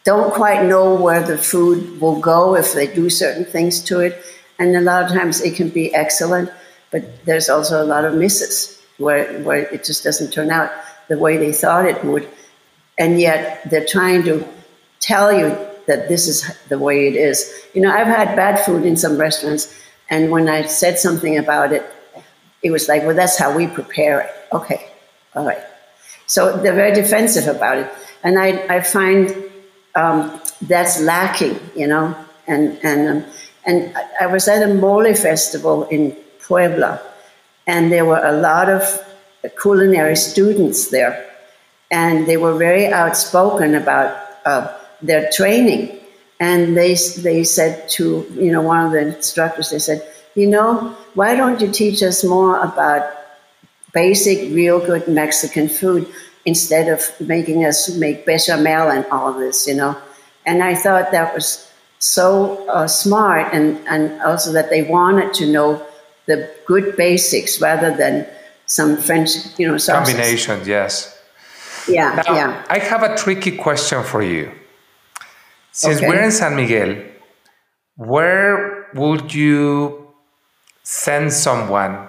[0.03, 4.23] don't quite know where the food will go if they do certain things to it,
[4.59, 6.51] and a lot of times it can be excellent,
[6.91, 10.71] but there's also a lot of misses where where it just doesn't turn out
[11.07, 12.27] the way they thought it would,
[12.97, 14.47] and yet they're trying to
[14.99, 17.53] tell you that this is the way it is.
[17.73, 19.73] You know, I've had bad food in some restaurants,
[20.09, 21.85] and when I said something about it,
[22.63, 24.31] it was like, well, that's how we prepare it.
[24.51, 24.89] Okay,
[25.35, 25.61] all right.
[26.25, 27.91] So they're very defensive about it.
[28.23, 29.33] And I, I find
[29.95, 32.15] um, that's lacking, you know.
[32.47, 33.31] And, and, um,
[33.65, 37.01] and I was at a mole festival in Puebla,
[37.65, 38.83] and there were a lot of
[39.61, 41.25] culinary students there.
[41.89, 45.99] And they were very outspoken about uh, their training.
[46.39, 50.95] And they, they said to, you know, one of the instructors, they said, you know,
[51.15, 53.11] why don't you teach us more about
[53.93, 56.07] basic, real good Mexican food
[56.45, 59.97] instead of making us make bechamel and all this, you know.
[60.45, 61.69] And I thought that was
[61.99, 65.83] so uh, smart, and, and also that they wanted to know
[66.27, 68.27] the good basics rather than
[68.67, 70.13] some French, you know, sauces.
[70.13, 70.67] combinations.
[70.67, 71.19] Yes.
[71.87, 72.65] Yeah, now, yeah.
[72.69, 74.51] I have a tricky question for you.
[75.72, 76.07] Since okay.
[76.07, 77.03] we're in San Miguel,
[77.95, 80.13] where would you
[80.84, 82.07] send someone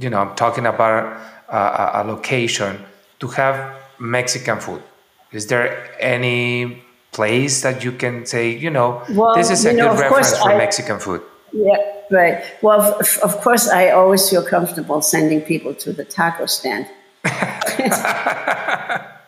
[0.00, 2.82] you know, I'm talking about a, a location
[3.20, 4.82] to have Mexican food.
[5.30, 6.82] Is there any
[7.12, 10.58] place that you can say, you know, well, this is a good reference for I,
[10.58, 11.22] Mexican food?
[11.52, 11.76] Yeah,
[12.10, 12.42] right.
[12.62, 16.86] Well, of, of course, I always feel comfortable sending people to the taco stand.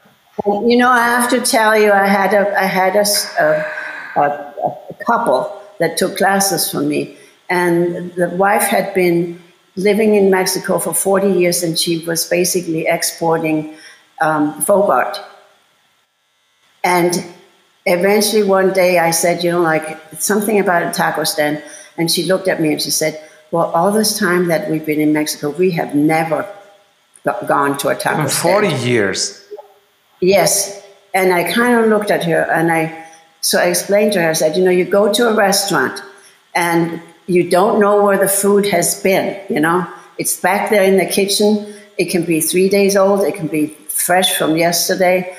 [0.46, 3.04] you know, I have to tell you, I had a, I had a,
[4.18, 7.16] a, a couple that took classes from me,
[7.48, 9.40] and the wife had been
[9.76, 13.74] living in Mexico for 40 years, and she was basically exporting
[14.20, 15.20] um, folk art.
[16.84, 17.24] And
[17.86, 21.62] eventually, one day, I said, You know, like something about a taco stand.
[21.98, 25.00] And she looked at me and she said, Well, all this time that we've been
[25.00, 26.48] in Mexico, we have never
[27.46, 28.72] gone to a taco stand.
[28.72, 29.41] 40 years.
[30.22, 30.80] Yes.
[31.12, 33.06] And I kind of looked at her and I,
[33.40, 36.00] so I explained to her, I said, You know, you go to a restaurant
[36.54, 39.86] and you don't know where the food has been, you know.
[40.18, 41.74] It's back there in the kitchen.
[41.98, 45.36] It can be three days old, it can be fresh from yesterday,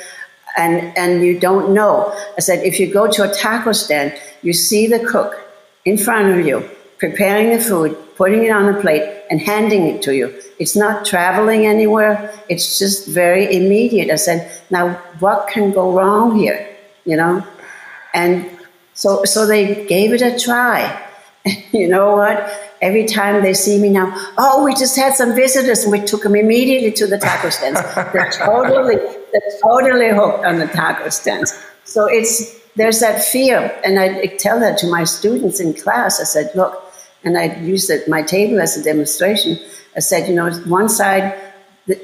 [0.57, 2.13] and, and you don't know.
[2.37, 5.39] I said, if you go to a taco stand, you see the cook
[5.85, 6.69] in front of you
[6.99, 10.31] preparing the food, putting it on the plate, and handing it to you.
[10.59, 12.31] It's not traveling anywhere.
[12.49, 14.11] It's just very immediate.
[14.11, 16.69] I said, now what can go wrong here?
[17.03, 17.43] You know?
[18.13, 18.47] And
[18.93, 20.77] so, so they gave it a try.
[21.71, 22.75] you know what?
[22.79, 26.21] Every time they see me now, oh, we just had some visitors and we took
[26.21, 27.81] them immediately to the taco stands.
[28.13, 31.59] they're totally, they're totally hooked on the taco stands.
[31.85, 33.75] So it's, there's that fear.
[33.83, 36.21] And I tell that to my students in class.
[36.21, 36.82] I said, look,
[37.23, 39.57] and I used it, my table as a demonstration.
[39.95, 41.39] I said, you know, one side,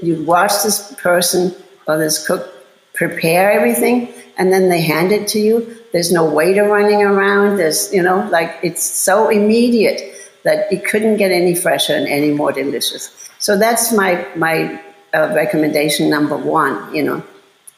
[0.01, 1.55] you watch this person
[1.87, 2.53] or this cook
[2.93, 5.77] prepare everything, and then they hand it to you.
[5.93, 7.57] There's no waiter running around.
[7.57, 10.01] There's, you know, like it's so immediate
[10.43, 13.29] that it couldn't get any fresher and any more delicious.
[13.39, 14.81] So that's my my
[15.13, 17.23] uh, recommendation number one, you know.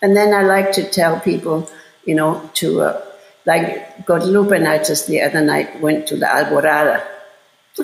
[0.02, 1.70] And then I like to tell people,
[2.06, 3.06] you know, to uh,
[3.46, 7.06] like Guadalupe and I just the other night went to the Alborada,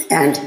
[0.10, 0.40] and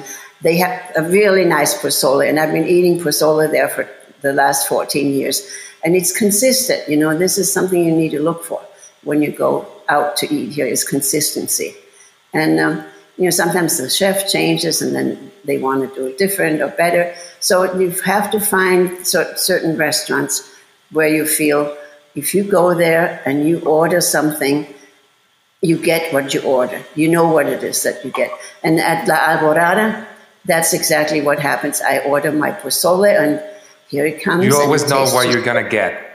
[0.43, 3.88] they have a really nice pozole, and I've been eating pozole there for
[4.22, 5.47] the last 14 years,
[5.84, 6.88] and it's consistent.
[6.88, 8.61] You know, this is something you need to look for
[9.05, 11.74] when you go out to eat here is consistency,
[12.32, 12.84] and um,
[13.16, 16.68] you know sometimes the chef changes, and then they want to do it different or
[16.68, 17.14] better.
[17.41, 20.55] So you have to find certain restaurants
[20.91, 21.76] where you feel
[22.14, 24.66] if you go there and you order something
[25.62, 26.82] you get what you order.
[26.94, 28.30] You know what it is that you get.
[28.62, 30.06] And at La Alborada,
[30.44, 31.80] that's exactly what happens.
[31.82, 33.42] I order my pozole, and
[33.88, 34.44] here it comes.
[34.44, 36.06] You always know what you're gonna get.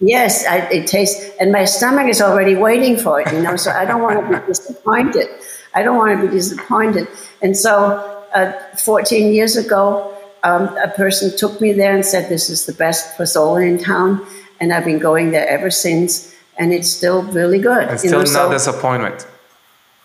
[0.00, 3.30] Yes, I, it tastes, and my stomach is already waiting for it.
[3.32, 5.28] You know, so I don't want to be disappointed.
[5.74, 7.06] I don't want to be disappointed.
[7.42, 12.48] And so, uh, 14 years ago, um, a person took me there and said, "This
[12.48, 14.26] is the best pozole in town,"
[14.58, 16.29] and I've been going there ever since
[16.60, 17.88] and it's still really good.
[17.88, 19.26] And still know, no so, disappointment.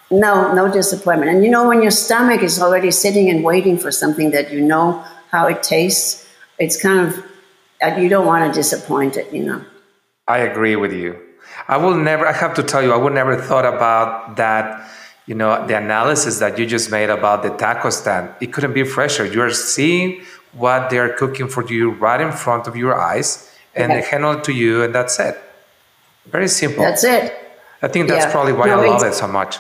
[0.10, 1.30] No, no disappointment.
[1.30, 4.62] And you know, when your stomach is already sitting and waiting for something that you
[4.62, 6.26] know how it tastes,
[6.58, 7.24] it's kind of
[7.84, 9.32] uh, you don't want to disappoint it.
[9.34, 9.66] You know.
[10.28, 11.20] I agree with you.
[11.68, 12.26] I will never.
[12.26, 14.90] I have to tell you, I would never thought about that.
[15.28, 18.30] You know, the analysis that you just made about the taco stand.
[18.40, 19.26] It couldn't be fresher.
[19.26, 23.52] You are seeing what they are cooking for you right in front of your eyes,
[23.74, 25.36] and they hand it to you, and that's it.
[26.28, 26.84] Very simple.
[26.84, 27.34] That's it.
[27.82, 28.32] I think that's yeah.
[28.32, 29.58] probably why no, I love it so much.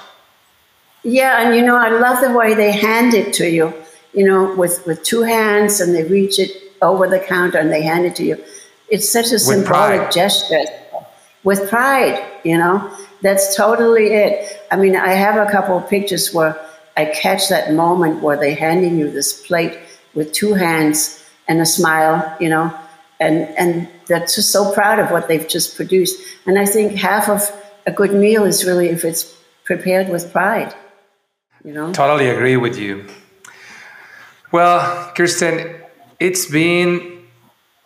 [1.04, 3.74] Yeah, and you know, I love the way they hand it to you,
[4.14, 6.52] you know, with, with two hands and they reach it
[6.82, 8.44] over the counter and they hand it to you.
[8.90, 10.66] It's such a symbolic gesture.
[11.44, 12.92] With pride, you know,
[13.22, 14.60] that's totally it.
[14.72, 16.60] I mean, I have a couple of pictures where
[16.98, 19.78] I catch that moment where they're handing you this plate
[20.16, 22.74] with two hands and a smile, you know,
[23.20, 26.20] and and they're just so proud of what they've just produced.
[26.46, 27.42] And I think half of
[27.86, 30.74] a good meal is really if it's prepared with pride.
[31.64, 31.92] You know.
[31.92, 33.06] Totally agree with you.
[34.52, 35.82] Well, Kirsten,
[36.20, 37.24] it's been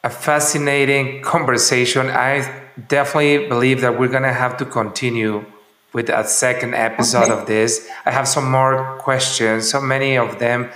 [0.03, 2.09] a fascinating conversation.
[2.09, 5.45] I definitely believe that we're gonna have to continue
[5.93, 7.33] with a second episode okay.
[7.33, 7.87] of this.
[8.05, 10.69] I have some more questions, so many of them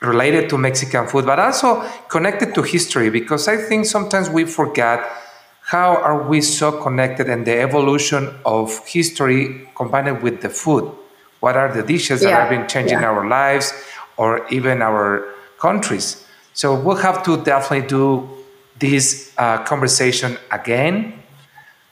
[0.00, 5.04] related to Mexican food, but also connected to history, because I think sometimes we forget
[5.62, 10.92] how are we so connected and the evolution of history combined with the food.
[11.40, 12.30] What are the dishes yeah.
[12.30, 13.10] that have been changing yeah.
[13.10, 13.72] our lives
[14.16, 15.26] or even our
[15.58, 16.24] countries?
[16.54, 18.28] So we'll have to definitely do
[18.78, 21.14] this uh, conversation again.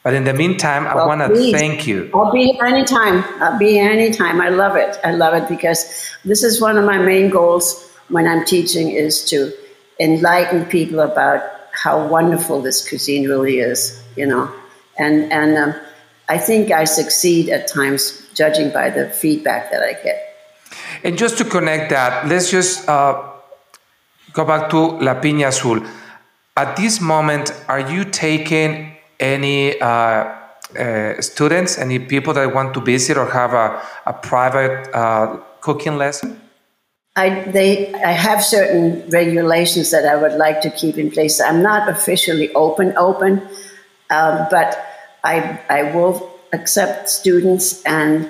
[0.03, 2.11] But in the meantime, well, I want to thank you.
[2.15, 3.25] I'll be here anytime.
[3.43, 4.41] I'll be here anytime.
[4.41, 4.99] I love it.
[5.03, 9.25] I love it because this is one of my main goals when I'm teaching is
[9.31, 9.53] to
[9.99, 11.43] enlighten people about
[11.73, 14.53] how wonderful this cuisine really is, you know.
[14.99, 15.75] And, and um,
[16.29, 20.37] I think I succeed at times, judging by the feedback that I get.
[21.03, 23.23] And just to connect that, let's just uh,
[24.33, 25.81] go back to La Piña Azul.
[26.57, 30.33] At this moment, are you taking any uh,
[30.79, 35.97] uh, students, any people that want to visit or have a, a private uh, cooking
[35.99, 36.41] lesson?
[37.17, 41.41] I, they, I have certain regulations that I would like to keep in place.
[41.41, 43.41] I'm not officially open, open,
[44.11, 44.85] um, but
[45.23, 48.29] I, I will accept students and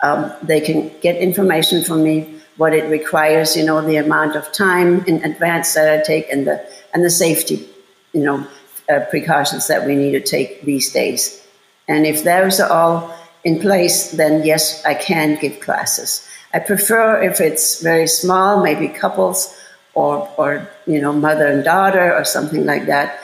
[0.00, 4.50] um, they can get information from me, what it requires, you know, the amount of
[4.50, 7.68] time in advance that I take and the, and the safety,
[8.12, 8.46] you know,
[8.88, 11.40] uh, precautions that we need to take these days.
[11.86, 16.28] And if those are all in place, then yes, I can give classes.
[16.54, 19.54] I prefer if it's very small, maybe couples
[19.94, 23.18] or, or you know, mother and daughter or something like that,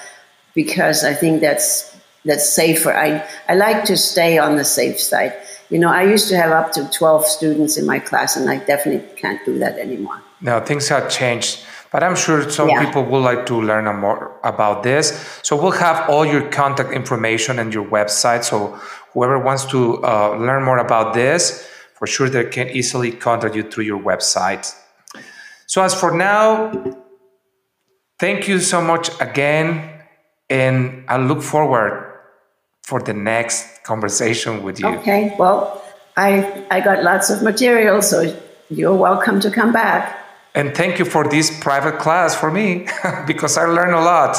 [0.55, 2.93] because I think that's that's safer.
[2.93, 5.33] I, I like to stay on the safe side.
[5.71, 8.59] You know, I used to have up to 12 students in my class, and I
[8.59, 10.21] definitely can't do that anymore.
[10.43, 11.61] No, things have changed.
[11.93, 12.85] But I'm sure some Yeah.
[12.85, 15.13] people would like to learn more about this.
[15.43, 18.45] So we'll have all your contact information and your website.
[18.45, 18.79] So
[19.13, 21.67] whoever wants to uh, learn more about this,
[22.01, 24.75] for sure they can easily contact you through your website.
[25.67, 26.73] So as for now,
[28.19, 30.01] thank you so much again,
[30.49, 31.93] and I look forward
[32.83, 34.89] for the next conversation with you.
[34.89, 35.85] Okay, well,
[36.17, 38.35] I, I got lots of material, so
[38.71, 40.19] you're welcome to come back.
[40.55, 42.89] And thank you for this private class for me
[43.27, 44.37] because I learned a lot.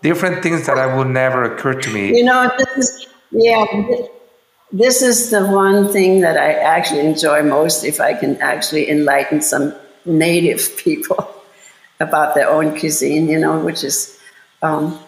[0.00, 2.16] Different things that I would never occur to me.
[2.16, 3.66] You know, this is, yeah,
[4.74, 9.40] this is the one thing that I actually enjoy most if I can actually enlighten
[9.40, 9.72] some
[10.04, 11.30] native people
[12.00, 14.18] about their own cuisine, you know, which is
[14.62, 14.98] um,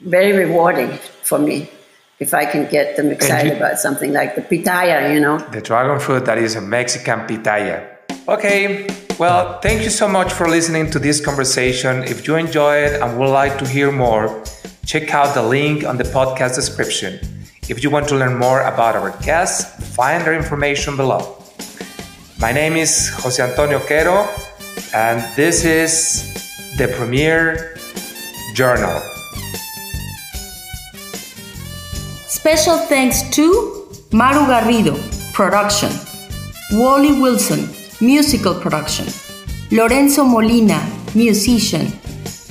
[0.00, 1.70] very rewarding for me
[2.18, 5.38] if I can get them excited you- about something like the pitaya, you know.
[5.38, 7.86] The dragon fruit that is a Mexican pitaya.
[8.26, 12.04] Okay, well, thank you so much for listening to this conversation.
[12.04, 14.42] If you enjoy it and would like to hear more,
[14.86, 17.37] check out the link on the podcast description.
[17.68, 21.36] If you want to learn more about our guests, find their information below.
[22.40, 24.26] My name is Jose Antonio Quero,
[24.94, 25.92] and this is
[26.78, 27.76] the Premier
[28.54, 28.98] Journal.
[32.26, 34.96] Special thanks to Maru Garrido,
[35.34, 35.92] production,
[36.72, 37.68] Wally Wilson,
[38.00, 39.04] musical production,
[39.70, 40.80] Lorenzo Molina,
[41.14, 41.84] musician,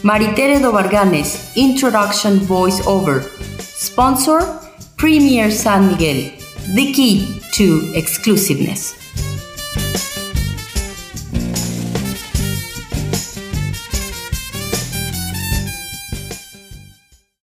[0.06, 3.24] Maritere Dobarganes, introduction voiceover,
[3.60, 4.67] sponsor,
[4.98, 6.32] Premier San Miguel,
[6.74, 8.97] the key to exclusiveness.